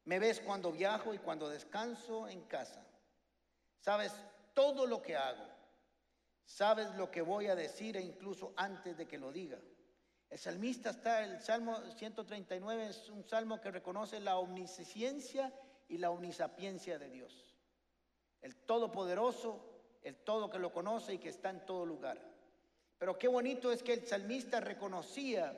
Me 0.04 0.18
ves 0.18 0.40
cuando 0.40 0.72
viajo 0.72 1.14
y 1.14 1.18
cuando 1.18 1.48
descanso 1.48 2.28
en 2.28 2.42
casa. 2.42 2.84
Sabes 3.78 4.12
todo 4.54 4.86
lo 4.86 5.02
que 5.02 5.16
hago. 5.16 5.46
Sabes 6.44 6.94
lo 6.96 7.10
que 7.10 7.22
voy 7.22 7.46
a 7.46 7.54
decir 7.54 7.96
e 7.96 8.00
incluso 8.00 8.52
antes 8.56 8.96
de 8.96 9.06
que 9.06 9.18
lo 9.18 9.32
diga. 9.32 9.58
El 10.32 10.38
salmista 10.38 10.88
está, 10.88 11.22
el 11.22 11.42
Salmo 11.42 11.78
139 11.94 12.86
es 12.86 13.10
un 13.10 13.22
salmo 13.22 13.60
que 13.60 13.70
reconoce 13.70 14.18
la 14.18 14.38
omnisciencia 14.38 15.52
y 15.90 15.98
la 15.98 16.10
omnisapiencia 16.10 16.98
de 16.98 17.10
Dios. 17.10 17.54
El 18.40 18.56
Todopoderoso, 18.56 19.60
el 20.02 20.16
Todo 20.16 20.48
que 20.48 20.58
lo 20.58 20.72
conoce 20.72 21.12
y 21.12 21.18
que 21.18 21.28
está 21.28 21.50
en 21.50 21.66
todo 21.66 21.84
lugar. 21.84 22.18
Pero 22.96 23.18
qué 23.18 23.28
bonito 23.28 23.70
es 23.70 23.82
que 23.82 23.92
el 23.92 24.06
salmista 24.06 24.58
reconocía 24.58 25.54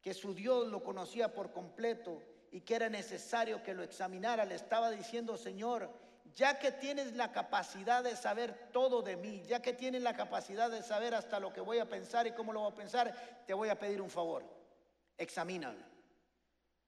que 0.00 0.14
su 0.14 0.34
Dios 0.34 0.66
lo 0.66 0.82
conocía 0.82 1.32
por 1.32 1.52
completo 1.52 2.20
y 2.50 2.62
que 2.62 2.74
era 2.74 2.88
necesario 2.88 3.62
que 3.62 3.72
lo 3.72 3.84
examinara. 3.84 4.44
Le 4.44 4.56
estaba 4.56 4.90
diciendo, 4.90 5.36
Señor, 5.36 5.88
ya 6.34 6.58
que 6.58 6.72
tienes 6.72 7.14
la 7.14 7.32
capacidad 7.32 8.02
de 8.02 8.16
saber 8.16 8.70
todo 8.72 9.02
de 9.02 9.16
mí, 9.16 9.42
ya 9.46 9.60
que 9.60 9.72
tienes 9.72 10.02
la 10.02 10.14
capacidad 10.14 10.70
de 10.70 10.82
saber 10.82 11.14
hasta 11.14 11.40
lo 11.40 11.52
que 11.52 11.60
voy 11.60 11.78
a 11.78 11.88
pensar 11.88 12.26
y 12.26 12.32
cómo 12.32 12.52
lo 12.52 12.60
voy 12.60 12.72
a 12.72 12.74
pensar, 12.74 13.42
te 13.46 13.54
voy 13.54 13.68
a 13.68 13.78
pedir 13.78 14.00
un 14.00 14.10
favor. 14.10 14.44
Examínalo. 15.18 15.92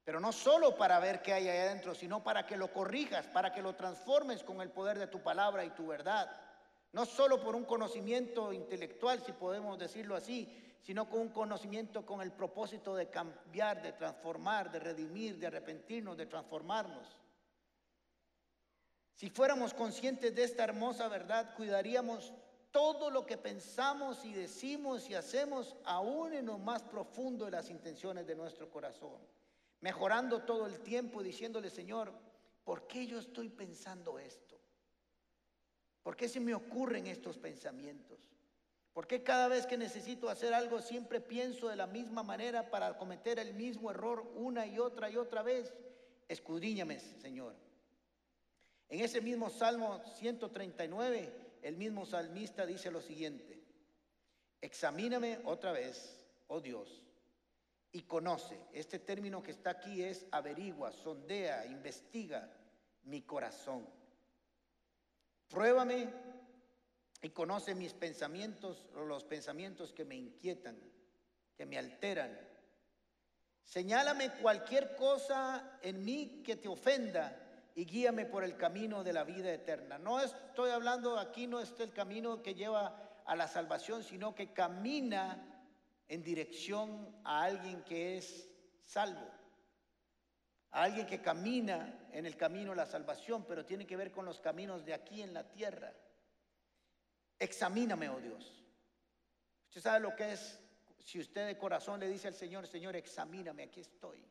Pero 0.05 0.21
no 0.21 0.33
solo 0.33 0.77
para 0.77 0.99
ver 0.99 1.23
qué 1.23 1.33
hay 1.33 1.49
ahí 1.49 1.59
adentro, 1.59 1.95
sino 1.95 2.23
para 2.23 2.47
que 2.47 2.57
lo 2.57 2.73
corrijas, 2.73 3.27
para 3.27 3.53
que 3.53 3.63
lo 3.63 3.75
transformes 3.75 4.43
con 4.43 4.61
el 4.61 4.71
poder 4.71 4.99
de 4.99 5.07
tu 5.07 5.23
palabra 5.23 5.65
y 5.65 5.71
tu 5.71 5.87
verdad. 5.87 6.31
No 6.93 7.07
solo 7.07 7.43
por 7.43 7.57
un 7.57 7.65
conocimiento 7.65 8.53
intelectual, 8.53 9.23
si 9.25 9.33
podemos 9.33 9.79
decirlo 9.79 10.15
así, 10.15 10.77
sino 10.83 11.09
con 11.09 11.21
un 11.21 11.29
conocimiento 11.31 12.05
con 12.05 12.21
el 12.21 12.33
propósito 12.33 12.95
de 12.95 13.09
cambiar, 13.09 13.81
de 13.81 13.93
transformar, 13.93 14.71
de 14.71 14.79
redimir, 14.79 15.39
de 15.39 15.47
arrepentirnos, 15.47 16.17
de 16.19 16.27
transformarnos. 16.27 17.17
Si 19.15 19.31
fuéramos 19.31 19.75
conscientes 19.75 20.35
de 20.35 20.45
esta 20.45 20.65
hermosa 20.65 21.09
verdad, 21.09 21.55
cuidaríamos 21.55 22.33
todo 22.73 23.09
lo 23.09 23.25
que 23.25 23.39
pensamos 23.39 24.25
y 24.25 24.33
decimos 24.33 25.09
y 25.09 25.15
hacemos, 25.15 25.77
aún 25.85 26.33
en 26.33 26.47
lo 26.47 26.59
más 26.59 26.83
profundo 26.83 27.45
de 27.45 27.53
las 27.53 27.71
intenciones 27.71 28.27
de 28.27 28.35
nuestro 28.35 28.69
corazón. 28.69 29.19
Mejorando 29.81 30.43
todo 30.43 30.67
el 30.67 30.81
tiempo 30.81 31.23
diciéndole, 31.23 31.71
Señor, 31.71 32.13
¿por 32.65 32.89
qué 32.89 33.07
yo 33.07 33.21
estoy 33.21 33.49
pensando 33.49 34.19
esto? 34.19 34.59
¿Por 36.03 36.17
qué 36.17 36.29
se 36.29 36.41
me 36.41 36.55
ocurren 36.55 37.07
estos 37.07 37.39
pensamientos? 37.39 38.29
¿Por 38.93 39.07
qué 39.07 39.23
cada 39.23 39.47
vez 39.49 39.67
que 39.67 39.79
necesito 39.79 40.29
hacer 40.29 40.53
algo 40.53 40.81
siempre 40.81 41.21
pienso 41.21 41.69
de 41.69 41.77
la 41.77 41.87
misma 41.87 42.23
manera 42.23 42.71
para 42.71 42.97
cometer 42.97 43.39
el 43.39 43.55
mismo 43.55 43.91
error 43.91 44.29
una 44.35 44.67
y 44.67 44.79
otra 44.79 45.09
y 45.11 45.17
otra 45.17 45.43
vez? 45.43 45.73
Escudriñame, 46.29 46.99
Señor. 46.99 47.55
En 48.95 49.01
ese 49.01 49.21
mismo 49.21 49.51
Salmo 49.51 50.01
139, 50.19 51.33
el 51.63 51.77
mismo 51.77 52.07
salmista 52.07 52.65
dice 52.65 52.93
lo 52.93 53.01
siguiente, 53.01 53.61
examíname 54.61 55.41
otra 55.47 55.73
vez, 55.73 56.25
oh 56.47 56.61
Dios, 56.61 57.03
y 57.91 58.03
conoce. 58.03 58.57
Este 58.73 59.01
término 59.01 59.43
que 59.43 59.51
está 59.51 59.71
aquí 59.71 60.01
es 60.01 60.29
averigua, 60.31 60.93
sondea, 60.93 61.67
investiga 61.67 62.49
mi 63.03 63.23
corazón. 63.23 63.85
Pruébame 65.49 66.09
y 67.21 67.31
conoce 67.31 67.75
mis 67.75 67.95
pensamientos 67.95 68.87
los 68.95 69.25
pensamientos 69.25 69.93
que 69.93 70.05
me 70.05 70.15
inquietan, 70.15 70.79
que 71.57 71.67
me 71.67 71.79
alteran. 71.79 72.39
Señálame 73.65 74.35
cualquier 74.35 74.95
cosa 74.95 75.81
en 75.83 76.05
mí 76.05 76.43
que 76.45 76.55
te 76.55 76.69
ofenda 76.69 77.41
y 77.75 77.85
guíame 77.87 78.25
por 78.27 78.45
el 78.45 78.57
camino 78.57 79.03
de 79.03 79.13
la 79.13 79.25
vida 79.25 79.53
eterna. 79.53 79.99
No 79.99 80.21
estoy 80.21 80.71
hablando 80.71 81.19
aquí, 81.19 81.47
no 81.47 81.61
es 81.61 81.79
el 81.81 81.93
camino 81.93 82.43
que 82.43 82.55
lleva 82.55 83.23
a 83.25 83.35
la 83.35 83.49
salvación, 83.49 84.05
sino 84.05 84.35
que 84.35 84.53
camina 84.53 85.65
en 86.07 86.23
dirección 86.23 87.21
a 87.25 87.43
alguien 87.43 87.83
que 87.83 88.19
es 88.19 88.49
salvo, 88.85 89.29
a 90.71 90.83
alguien 90.85 91.07
que 91.07 91.21
camina 91.21 92.09
en 92.13 92.27
el 92.27 92.37
camino 92.37 92.71
de 92.71 92.77
la 92.77 92.87
salvación, 92.87 93.45
pero 93.45 93.65
tiene 93.65 93.87
que 93.87 93.97
ver 93.97 94.13
con 94.13 94.25
los 94.25 94.41
caminos 94.41 94.85
de 94.85 94.95
aquí 94.95 95.23
en 95.23 95.35
la 95.35 95.49
tierra. 95.49 95.93
Examíname, 97.39 98.09
oh 98.09 98.21
Dios. 98.21 98.63
Usted 99.69 99.81
sabe 99.81 100.01
lo 100.01 100.15
que 100.15 100.33
es, 100.33 100.61
si 101.01 101.19
usted 101.19 101.47
de 101.49 101.59
corazón 101.59 101.99
le 101.99 102.09
dice 102.09 102.29
al 102.29 102.35
Señor, 102.35 102.69
Señor, 102.69 102.95
examíname, 102.95 103.65
aquí 103.65 103.81
estoy. 103.81 104.25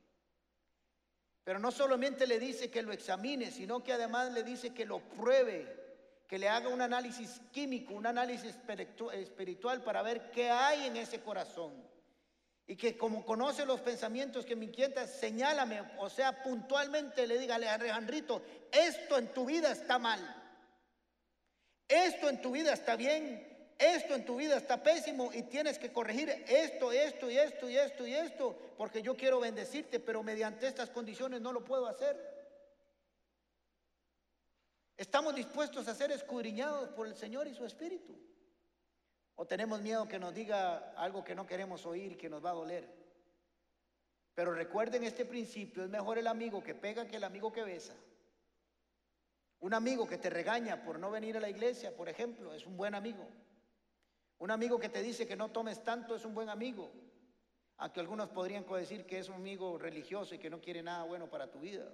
Pero 1.43 1.59
no 1.59 1.71
solamente 1.71 2.25
le 2.25 2.39
dice 2.39 2.71
que 2.71 2.81
lo 2.81 2.93
examine, 2.93 3.51
sino 3.51 3.83
que 3.83 3.93
además 3.93 4.31
le 4.31 4.43
dice 4.43 4.73
que 4.73 4.85
lo 4.85 4.99
pruebe, 4.99 5.83
que 6.27 6.39
le 6.39 6.47
haga 6.47 6.69
un 6.69 6.81
análisis 6.81 7.41
químico, 7.51 7.93
un 7.93 8.07
análisis 8.07 8.55
espiritual 9.13 9.83
para 9.83 10.01
ver 10.01 10.31
qué 10.31 10.49
hay 10.49 10.87
en 10.87 10.97
ese 10.97 11.19
corazón. 11.19 11.73
Y 12.65 12.77
que 12.77 12.97
como 12.97 13.25
conoce 13.25 13.65
los 13.65 13.81
pensamientos 13.81 14.45
que 14.45 14.55
me 14.55 14.65
inquietan, 14.65 15.07
señálame, 15.07 15.81
o 15.97 16.09
sea, 16.09 16.41
puntualmente 16.43 17.27
le 17.27 17.37
diga, 17.37 17.55
Alejandrito, 17.55 18.41
esto 18.71 19.17
en 19.17 19.33
tu 19.33 19.45
vida 19.45 19.71
está 19.71 19.99
mal. 19.99 20.21
Esto 21.89 22.29
en 22.29 22.41
tu 22.41 22.51
vida 22.51 22.71
está 22.71 22.95
bien 22.95 23.52
esto 23.83 24.15
en 24.15 24.25
tu 24.25 24.35
vida 24.37 24.57
está 24.57 24.81
pésimo 24.81 25.31
y 25.33 25.43
tienes 25.43 25.77
que 25.77 25.91
corregir 25.91 26.29
esto, 26.47 26.91
esto 26.91 27.29
y 27.29 27.37
esto 27.37 27.69
y 27.69 27.77
esto 27.77 28.07
y 28.07 28.13
esto, 28.13 28.57
porque 28.77 29.01
yo 29.01 29.15
quiero 29.15 29.39
bendecirte, 29.39 29.99
pero 29.99 30.23
mediante 30.23 30.67
estas 30.67 30.89
condiciones 30.89 31.41
no 31.41 31.51
lo 31.51 31.63
puedo 31.63 31.87
hacer. 31.87 32.33
¿Estamos 34.95 35.35
dispuestos 35.35 35.87
a 35.87 35.95
ser 35.95 36.11
escudriñados 36.11 36.89
por 36.89 37.07
el 37.07 37.15
Señor 37.15 37.47
y 37.47 37.53
su 37.53 37.65
Espíritu? 37.65 38.15
¿O 39.35 39.45
tenemos 39.45 39.81
miedo 39.81 40.07
que 40.07 40.19
nos 40.19 40.33
diga 40.33 40.93
algo 40.95 41.23
que 41.23 41.35
no 41.35 41.47
queremos 41.47 41.85
oír 41.85 42.17
que 42.17 42.29
nos 42.29 42.43
va 42.43 42.51
a 42.51 42.53
doler? 42.53 42.87
Pero 44.35 44.53
recuerden 44.53 45.03
este 45.03 45.25
principio, 45.25 45.83
es 45.83 45.89
mejor 45.89 46.17
el 46.17 46.27
amigo 46.27 46.63
que 46.63 46.75
pega 46.75 47.07
que 47.07 47.17
el 47.17 47.23
amigo 47.23 47.51
que 47.51 47.63
besa. 47.63 47.93
Un 49.59 49.73
amigo 49.73 50.07
que 50.07 50.17
te 50.17 50.29
regaña 50.29 50.83
por 50.83 50.99
no 50.99 51.09
venir 51.09 51.37
a 51.37 51.39
la 51.39 51.49
iglesia, 51.49 51.95
por 51.95 52.09
ejemplo, 52.09 52.53
es 52.53 52.65
un 52.65 52.77
buen 52.77 52.95
amigo. 52.95 53.27
Un 54.43 54.51
amigo 54.51 54.77
que 54.77 54.89
te 54.89 55.01
dice 55.01 55.25
que 55.25 55.37
no 55.37 55.51
tomes 55.51 55.81
tanto 55.85 56.17
es 56.17 56.25
un 56.25 56.35
buen 56.35 56.49
amigo, 56.49 56.91
aunque 57.77 58.01
algunos 58.01 58.27
podrían 58.27 58.65
decir 58.67 59.05
que 59.05 59.19
es 59.19 59.29
un 59.29 59.35
amigo 59.35 59.77
religioso 59.77 60.35
y 60.35 60.37
que 60.37 60.49
no 60.49 60.59
quiere 60.59 60.83
nada 60.83 61.05
bueno 61.05 61.29
para 61.29 61.49
tu 61.49 61.61
vida. 61.61 61.89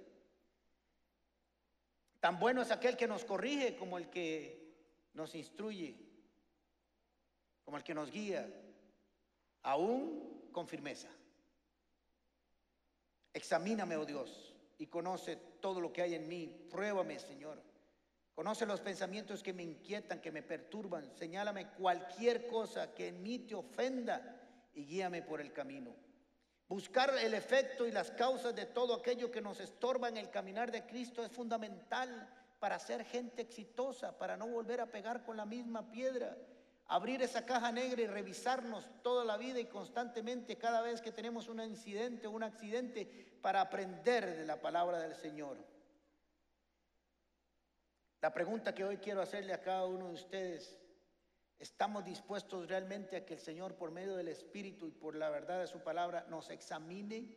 Tan 2.18 2.40
bueno 2.40 2.60
es 2.60 2.72
aquel 2.72 2.96
que 2.96 3.06
nos 3.06 3.24
corrige 3.24 3.76
como 3.76 3.98
el 3.98 4.10
que 4.10 4.74
nos 5.14 5.36
instruye, 5.36 5.94
como 7.64 7.76
el 7.76 7.84
que 7.84 7.94
nos 7.94 8.10
guía, 8.10 8.52
aún 9.62 10.48
con 10.50 10.66
firmeza. 10.66 11.08
Examíname, 13.32 13.96
oh 13.96 14.04
Dios, 14.04 14.56
y 14.76 14.88
conoce 14.88 15.36
todo 15.60 15.80
lo 15.80 15.92
que 15.92 16.02
hay 16.02 16.16
en 16.16 16.26
mí. 16.26 16.66
Pruébame, 16.68 17.20
Señor. 17.20 17.69
Conoce 18.40 18.64
los 18.64 18.80
pensamientos 18.80 19.42
que 19.42 19.52
me 19.52 19.62
inquietan, 19.62 20.18
que 20.18 20.32
me 20.32 20.42
perturban. 20.42 21.14
Señálame 21.14 21.72
cualquier 21.72 22.46
cosa 22.46 22.94
que 22.94 23.08
en 23.08 23.22
mí 23.22 23.40
te 23.40 23.54
ofenda 23.54 24.34
y 24.72 24.86
guíame 24.86 25.20
por 25.20 25.42
el 25.42 25.52
camino. 25.52 25.94
Buscar 26.66 27.12
el 27.18 27.34
efecto 27.34 27.86
y 27.86 27.92
las 27.92 28.10
causas 28.10 28.54
de 28.54 28.64
todo 28.64 28.94
aquello 28.94 29.30
que 29.30 29.42
nos 29.42 29.60
estorba 29.60 30.08
en 30.08 30.16
el 30.16 30.30
caminar 30.30 30.72
de 30.72 30.86
Cristo 30.86 31.22
es 31.22 31.30
fundamental 31.30 32.30
para 32.58 32.78
ser 32.78 33.04
gente 33.04 33.42
exitosa, 33.42 34.16
para 34.16 34.38
no 34.38 34.46
volver 34.46 34.80
a 34.80 34.86
pegar 34.86 35.22
con 35.22 35.36
la 35.36 35.44
misma 35.44 35.90
piedra. 35.90 36.34
Abrir 36.86 37.20
esa 37.20 37.44
caja 37.44 37.70
negra 37.70 38.00
y 38.00 38.06
revisarnos 38.06 38.88
toda 39.02 39.22
la 39.22 39.36
vida 39.36 39.60
y 39.60 39.66
constantemente 39.66 40.56
cada 40.56 40.80
vez 40.80 41.02
que 41.02 41.12
tenemos 41.12 41.46
un 41.48 41.60
incidente 41.60 42.26
o 42.26 42.30
un 42.30 42.42
accidente 42.42 43.04
para 43.42 43.60
aprender 43.60 44.34
de 44.34 44.46
la 44.46 44.62
palabra 44.62 44.98
del 44.98 45.14
Señor. 45.14 45.58
La 48.20 48.32
pregunta 48.32 48.74
que 48.74 48.84
hoy 48.84 48.98
quiero 48.98 49.22
hacerle 49.22 49.54
a 49.54 49.62
cada 49.62 49.86
uno 49.86 50.08
de 50.08 50.14
ustedes, 50.14 50.78
¿estamos 51.58 52.04
dispuestos 52.04 52.68
realmente 52.68 53.16
a 53.16 53.24
que 53.24 53.34
el 53.34 53.40
Señor 53.40 53.76
por 53.76 53.90
medio 53.90 54.14
del 54.14 54.28
Espíritu 54.28 54.86
y 54.86 54.90
por 54.90 55.14
la 55.14 55.30
verdad 55.30 55.60
de 55.60 55.66
su 55.66 55.80
palabra 55.82 56.26
nos 56.28 56.50
examine? 56.50 57.34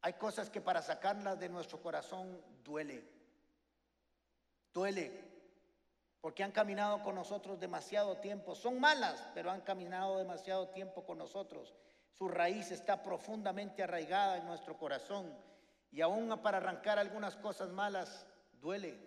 Hay 0.00 0.14
cosas 0.14 0.48
que 0.48 0.62
para 0.62 0.80
sacarlas 0.80 1.38
de 1.38 1.50
nuestro 1.50 1.82
corazón 1.82 2.40
duele. 2.64 3.04
Duele. 4.72 5.26
Porque 6.22 6.44
han 6.44 6.52
caminado 6.52 7.02
con 7.02 7.14
nosotros 7.14 7.60
demasiado 7.60 8.16
tiempo. 8.18 8.54
Son 8.54 8.80
malas, 8.80 9.28
pero 9.34 9.50
han 9.50 9.60
caminado 9.60 10.16
demasiado 10.16 10.68
tiempo 10.70 11.04
con 11.04 11.18
nosotros. 11.18 11.74
Su 12.12 12.28
raíz 12.28 12.70
está 12.70 13.02
profundamente 13.02 13.82
arraigada 13.82 14.38
en 14.38 14.46
nuestro 14.46 14.78
corazón 14.78 15.36
y 15.96 16.02
aún 16.02 16.28
para 16.42 16.58
arrancar 16.58 16.98
algunas 16.98 17.36
cosas 17.36 17.70
malas 17.70 18.26
duele. 18.60 19.00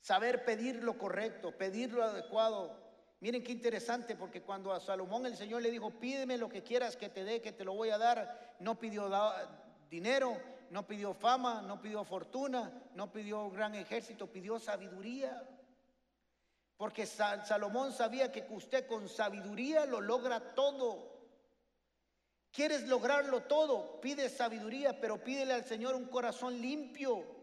Saber 0.00 0.46
pedir 0.46 0.82
lo 0.82 0.96
correcto, 0.96 1.52
pedir 1.52 1.92
lo 1.92 2.02
adecuado. 2.02 2.74
Miren 3.20 3.44
qué 3.44 3.52
interesante, 3.52 4.16
porque 4.16 4.40
cuando 4.40 4.72
a 4.72 4.80
Salomón 4.80 5.26
el 5.26 5.36
Señor 5.36 5.60
le 5.60 5.70
dijo, 5.70 5.90
pídeme 5.90 6.38
lo 6.38 6.48
que 6.48 6.62
quieras 6.62 6.96
que 6.96 7.10
te 7.10 7.22
dé, 7.22 7.42
que 7.42 7.52
te 7.52 7.66
lo 7.66 7.74
voy 7.74 7.90
a 7.90 7.98
dar, 7.98 8.56
no 8.60 8.78
pidió 8.78 9.10
dinero, 9.90 10.40
no 10.70 10.86
pidió 10.86 11.12
fama, 11.12 11.60
no 11.60 11.82
pidió 11.82 12.02
fortuna, 12.02 12.72
no 12.94 13.12
pidió 13.12 13.50
gran 13.50 13.74
ejército, 13.74 14.26
pidió 14.32 14.58
sabiduría. 14.58 15.46
Porque 16.78 17.04
Salomón 17.04 17.92
sabía 17.92 18.32
que 18.32 18.46
usted 18.48 18.86
con 18.86 19.06
sabiduría 19.06 19.84
lo 19.84 20.00
logra 20.00 20.54
todo. 20.54 21.17
¿Quieres 22.52 22.88
lograrlo 22.88 23.42
todo? 23.42 24.00
Pide 24.00 24.28
sabiduría, 24.28 24.98
pero 25.00 25.22
pídele 25.22 25.54
al 25.54 25.64
Señor 25.64 25.94
un 25.94 26.06
corazón 26.06 26.60
limpio 26.60 27.38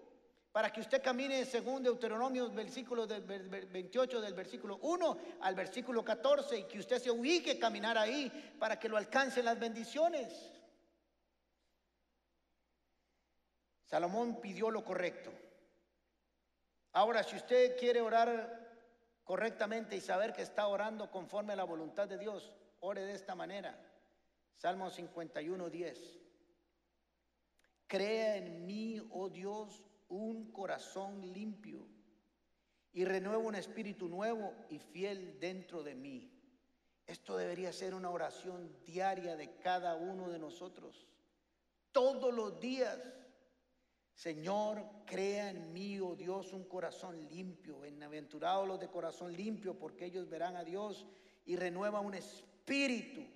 para 0.51 0.71
que 0.71 0.79
usted 0.79 1.03
camine 1.03 1.43
según 1.43 1.83
Deuteronomio 1.83 2.49
versículo 2.49 3.05
del 3.05 3.23
28 3.23 4.21
del 4.21 4.33
versículo 4.33 4.77
1 4.77 5.17
al 5.41 5.53
versículo 5.53 6.03
14 6.03 6.59
y 6.59 6.63
que 6.63 6.79
usted 6.79 6.97
se 7.01 7.11
ubique 7.11 7.59
caminar 7.59 7.97
ahí 7.97 8.55
para 8.57 8.79
que 8.79 8.87
lo 8.87 8.95
alcancen 8.95 9.43
las 9.43 9.59
bendiciones. 9.59 10.51
Salomón 13.83 14.39
pidió 14.39 14.71
lo 14.71 14.83
correcto. 14.83 15.31
Ahora, 16.93 17.21
si 17.23 17.35
usted 17.35 17.77
quiere 17.77 17.99
orar 17.99 18.65
correctamente 19.25 19.97
y 19.97 20.01
saber 20.01 20.31
que 20.31 20.43
está 20.43 20.67
orando 20.67 21.11
conforme 21.11 21.51
a 21.51 21.57
la 21.57 21.65
voluntad 21.65 22.07
de 22.07 22.17
Dios, 22.17 22.55
ore 22.79 23.01
de 23.01 23.13
esta 23.13 23.35
manera. 23.35 23.77
Salmo 24.55 24.89
51, 24.89 25.69
10. 25.69 26.19
Crea 27.87 28.37
en 28.37 28.65
mí, 28.65 28.99
oh 29.11 29.29
Dios, 29.29 29.83
un 30.09 30.51
corazón 30.51 31.21
limpio 31.33 31.85
y 32.93 33.03
renueva 33.03 33.39
un 33.39 33.55
espíritu 33.55 34.07
nuevo 34.07 34.53
y 34.69 34.79
fiel 34.79 35.39
dentro 35.39 35.83
de 35.83 35.95
mí. 35.95 36.31
Esto 37.05 37.37
debería 37.37 37.71
ser 37.71 37.93
una 37.93 38.09
oración 38.09 38.75
diaria 38.85 39.35
de 39.35 39.57
cada 39.59 39.95
uno 39.95 40.29
de 40.29 40.39
nosotros. 40.39 41.05
Todos 41.91 42.33
los 42.33 42.59
días. 42.59 42.99
Señor, 44.13 44.81
crea 45.05 45.49
en 45.49 45.73
mí, 45.73 45.99
oh 45.99 46.15
Dios, 46.15 46.53
un 46.53 46.63
corazón 46.63 47.27
limpio. 47.27 47.81
Bienaventurados 47.81 48.65
los 48.65 48.79
de 48.79 48.87
corazón 48.87 49.33
limpio, 49.33 49.77
porque 49.77 50.05
ellos 50.05 50.29
verán 50.29 50.55
a 50.55 50.63
Dios 50.63 51.05
y 51.45 51.57
renueva 51.57 51.99
un 51.99 52.13
espíritu 52.13 53.34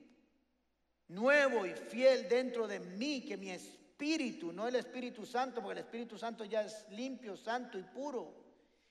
nuevo 1.09 1.65
y 1.65 1.73
fiel 1.73 2.29
dentro 2.29 2.67
de 2.67 2.79
mí, 2.79 3.21
que 3.21 3.37
mi 3.37 3.51
espíritu, 3.51 4.53
no 4.53 4.67
el 4.67 4.75
Espíritu 4.75 5.25
Santo, 5.25 5.61
porque 5.61 5.79
el 5.79 5.85
Espíritu 5.85 6.17
Santo 6.17 6.45
ya 6.45 6.61
es 6.61 6.87
limpio, 6.91 7.35
santo 7.35 7.77
y 7.77 7.83
puro, 7.83 8.33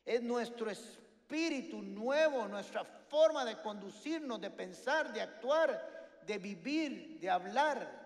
es 0.04 0.22
nuestro 0.22 0.70
espíritu 0.70 1.81
nuevo, 1.83 2.46
nuestra 2.48 2.85
forma 2.85 3.44
de 3.44 3.61
conducirnos, 3.61 4.40
de 4.40 4.50
pensar, 4.50 5.12
de 5.12 5.22
actuar, 5.22 6.20
de 6.26 6.38
vivir, 6.38 7.18
de 7.20 7.31
hablar. 7.31 7.98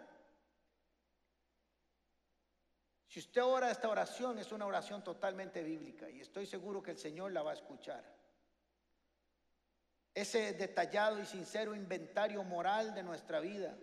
Si 3.08 3.20
usted 3.20 3.42
ora 3.42 3.70
esta 3.70 3.88
oración, 3.88 4.38
es 4.38 4.52
una 4.52 4.66
oración 4.66 5.04
totalmente 5.04 5.62
bíblica 5.62 6.08
y 6.08 6.20
estoy 6.20 6.46
seguro 6.46 6.82
que 6.82 6.92
el 6.92 6.98
Señor 6.98 7.32
la 7.32 7.42
va 7.42 7.50
a 7.50 7.54
escuchar. 7.54 8.02
Ese 10.14 10.52
detallado 10.54 11.20
y 11.20 11.26
sincero 11.26 11.74
inventario 11.74 12.42
moral 12.42 12.94
de 12.94 13.02
nuestra 13.02 13.40
vida 13.40 13.76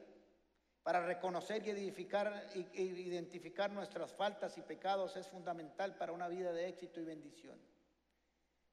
para 0.89 1.05
reconocer 1.05 1.63
y 1.67 1.69
edificar, 1.69 2.47
e 2.55 2.81
identificar 2.81 3.69
nuestras 3.69 4.11
faltas 4.11 4.57
y 4.57 4.63
pecados 4.63 5.15
es 5.17 5.27
fundamental 5.27 5.95
para 5.95 6.13
una 6.13 6.27
vida 6.27 6.51
de 6.51 6.67
éxito 6.67 6.99
y 6.99 7.03
bendición. 7.03 7.59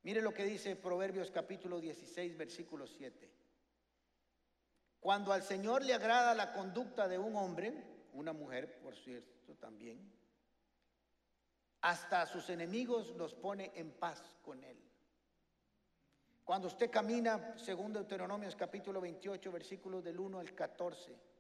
Mire 0.03 0.23
lo 0.23 0.33
que 0.33 0.45
dice 0.45 0.77
Proverbios 0.77 1.31
capítulo 1.31 1.79
16, 1.79 2.39
versículo 2.39 2.87
7. 2.87 3.31
Cuando 4.99 5.31
al 5.31 5.43
Señor 5.43 5.85
le 5.85 5.93
agrada 5.93 6.35
la 6.35 6.55
conducta 6.55 7.07
de 7.07 7.19
un 7.19 7.37
hombre, 7.37 7.85
una 8.15 8.33
mujer, 8.33 8.79
por 8.79 8.97
cierto, 8.97 9.55
también, 9.57 10.11
hasta 11.83 12.23
a 12.23 12.27
sus 12.27 12.49
enemigos 12.49 13.15
los 13.17 13.35
pone 13.35 13.73
en 13.75 13.91
paz 13.93 14.23
con 14.41 14.65
él. 14.65 14.83
Cuando 16.45 16.69
usted 16.69 16.91
camina, 16.91 17.59
según 17.59 17.93
Deuteronomios 17.93 18.57
capítulo 18.57 19.03
28, 19.03 19.53
versículos 19.53 20.03
del 20.03 20.19
1 20.19 20.39
al 20.39 20.55
14, 20.55 21.36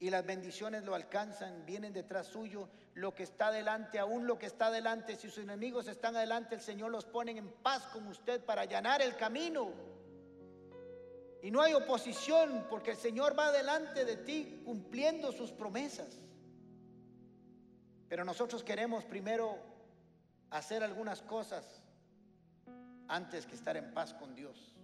y 0.00 0.10
las 0.10 0.24
bendiciones 0.24 0.84
lo 0.84 0.94
alcanzan, 0.94 1.66
vienen 1.66 1.92
detrás 1.92 2.26
suyo, 2.28 2.68
lo 2.94 3.14
que 3.14 3.24
está 3.24 3.48
adelante, 3.48 3.98
aún 3.98 4.26
lo 4.26 4.38
que 4.38 4.46
está 4.46 4.66
adelante, 4.66 5.16
si 5.16 5.28
sus 5.28 5.38
enemigos 5.38 5.88
están 5.88 6.16
adelante, 6.16 6.54
el 6.54 6.60
Señor 6.60 6.90
los 6.90 7.04
pone 7.04 7.32
en 7.32 7.48
paz 7.62 7.86
con 7.88 8.06
usted 8.06 8.44
para 8.44 8.62
allanar 8.62 9.02
el 9.02 9.16
camino. 9.16 9.72
Y 11.42 11.50
no 11.50 11.62
hay 11.62 11.74
oposición 11.74 12.66
porque 12.68 12.92
el 12.92 12.96
Señor 12.96 13.38
va 13.38 13.48
adelante 13.48 14.04
de 14.04 14.16
ti 14.16 14.62
cumpliendo 14.64 15.32
sus 15.32 15.52
promesas. 15.52 16.20
Pero 18.08 18.24
nosotros 18.24 18.62
queremos 18.62 19.04
primero 19.04 19.58
hacer 20.50 20.82
algunas 20.82 21.22
cosas 21.22 21.82
antes 23.08 23.46
que 23.46 23.54
estar 23.54 23.76
en 23.76 23.92
paz 23.92 24.14
con 24.14 24.34
Dios, 24.34 24.74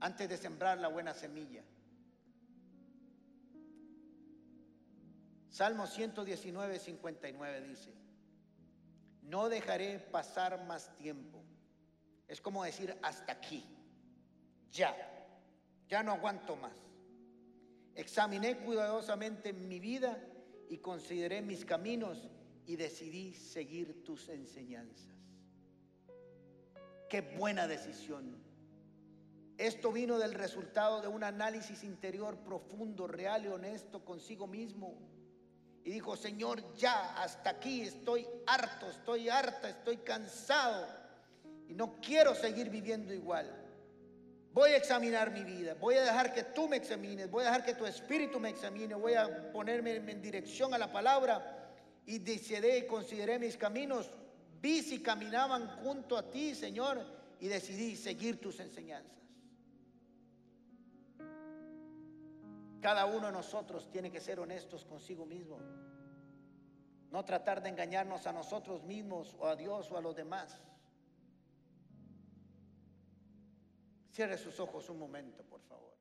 antes 0.00 0.28
de 0.28 0.36
sembrar 0.36 0.78
la 0.78 0.88
buena 0.88 1.14
semilla. 1.14 1.62
Salmo 5.52 5.86
119, 5.86 6.78
59 6.78 7.60
dice, 7.60 7.92
no 9.20 9.50
dejaré 9.50 9.98
pasar 9.98 10.64
más 10.64 10.96
tiempo. 10.96 11.44
Es 12.26 12.40
como 12.40 12.64
decir, 12.64 12.96
hasta 13.02 13.32
aquí, 13.32 13.62
ya, 14.70 14.96
ya 15.90 16.02
no 16.02 16.12
aguanto 16.12 16.56
más. 16.56 16.72
Examiné 17.94 18.60
cuidadosamente 18.60 19.52
mi 19.52 19.78
vida 19.78 20.18
y 20.70 20.78
consideré 20.78 21.42
mis 21.42 21.66
caminos 21.66 22.30
y 22.64 22.76
decidí 22.76 23.34
seguir 23.34 24.02
tus 24.04 24.30
enseñanzas. 24.30 25.14
Qué 27.10 27.20
buena 27.20 27.68
decisión. 27.68 28.42
Esto 29.58 29.92
vino 29.92 30.18
del 30.18 30.32
resultado 30.32 31.02
de 31.02 31.08
un 31.08 31.22
análisis 31.22 31.84
interior 31.84 32.38
profundo, 32.38 33.06
real 33.06 33.44
y 33.44 33.48
honesto 33.48 34.02
consigo 34.02 34.46
mismo 34.46 35.11
y 35.84 35.90
dijo, 35.90 36.16
Señor, 36.16 36.74
ya 36.76 37.22
hasta 37.22 37.50
aquí 37.50 37.82
estoy 37.82 38.26
harto, 38.46 38.88
estoy 38.88 39.28
harta, 39.28 39.68
estoy 39.68 39.98
cansado 39.98 40.86
y 41.68 41.74
no 41.74 42.00
quiero 42.00 42.34
seguir 42.34 42.70
viviendo 42.70 43.12
igual. 43.12 43.50
Voy 44.52 44.70
a 44.70 44.76
examinar 44.76 45.32
mi 45.32 45.42
vida, 45.44 45.74
voy 45.80 45.94
a 45.94 46.02
dejar 46.02 46.34
que 46.34 46.42
tú 46.42 46.68
me 46.68 46.76
examines, 46.76 47.30
voy 47.30 47.42
a 47.42 47.46
dejar 47.46 47.64
que 47.64 47.74
tu 47.74 47.86
espíritu 47.86 48.38
me 48.38 48.50
examine, 48.50 48.94
voy 48.94 49.14
a 49.14 49.50
ponerme 49.50 49.94
en 49.94 50.20
dirección 50.20 50.74
a 50.74 50.78
la 50.78 50.92
palabra 50.92 51.72
y 52.04 52.18
decidí 52.18 52.70
y 52.70 52.86
consideré 52.86 53.38
mis 53.38 53.56
caminos. 53.56 54.10
Vi 54.60 54.82
si 54.82 55.00
caminaban 55.00 55.66
junto 55.82 56.16
a 56.16 56.30
ti, 56.30 56.54
Señor, 56.54 57.04
y 57.40 57.48
decidí 57.48 57.96
seguir 57.96 58.40
tus 58.40 58.60
enseñanzas. 58.60 59.21
Cada 62.82 63.06
uno 63.06 63.28
de 63.28 63.32
nosotros 63.32 63.88
tiene 63.88 64.10
que 64.10 64.20
ser 64.20 64.40
honestos 64.40 64.84
consigo 64.84 65.24
mismo. 65.24 65.60
No 67.12 67.24
tratar 67.24 67.62
de 67.62 67.68
engañarnos 67.68 68.26
a 68.26 68.32
nosotros 68.32 68.82
mismos 68.82 69.36
o 69.38 69.46
a 69.46 69.54
Dios 69.54 69.88
o 69.92 69.96
a 69.96 70.00
los 70.00 70.16
demás. 70.16 70.60
Cierre 74.10 74.36
sus 74.36 74.58
ojos 74.58 74.90
un 74.90 74.98
momento, 74.98 75.44
por 75.44 75.60
favor. 75.60 75.94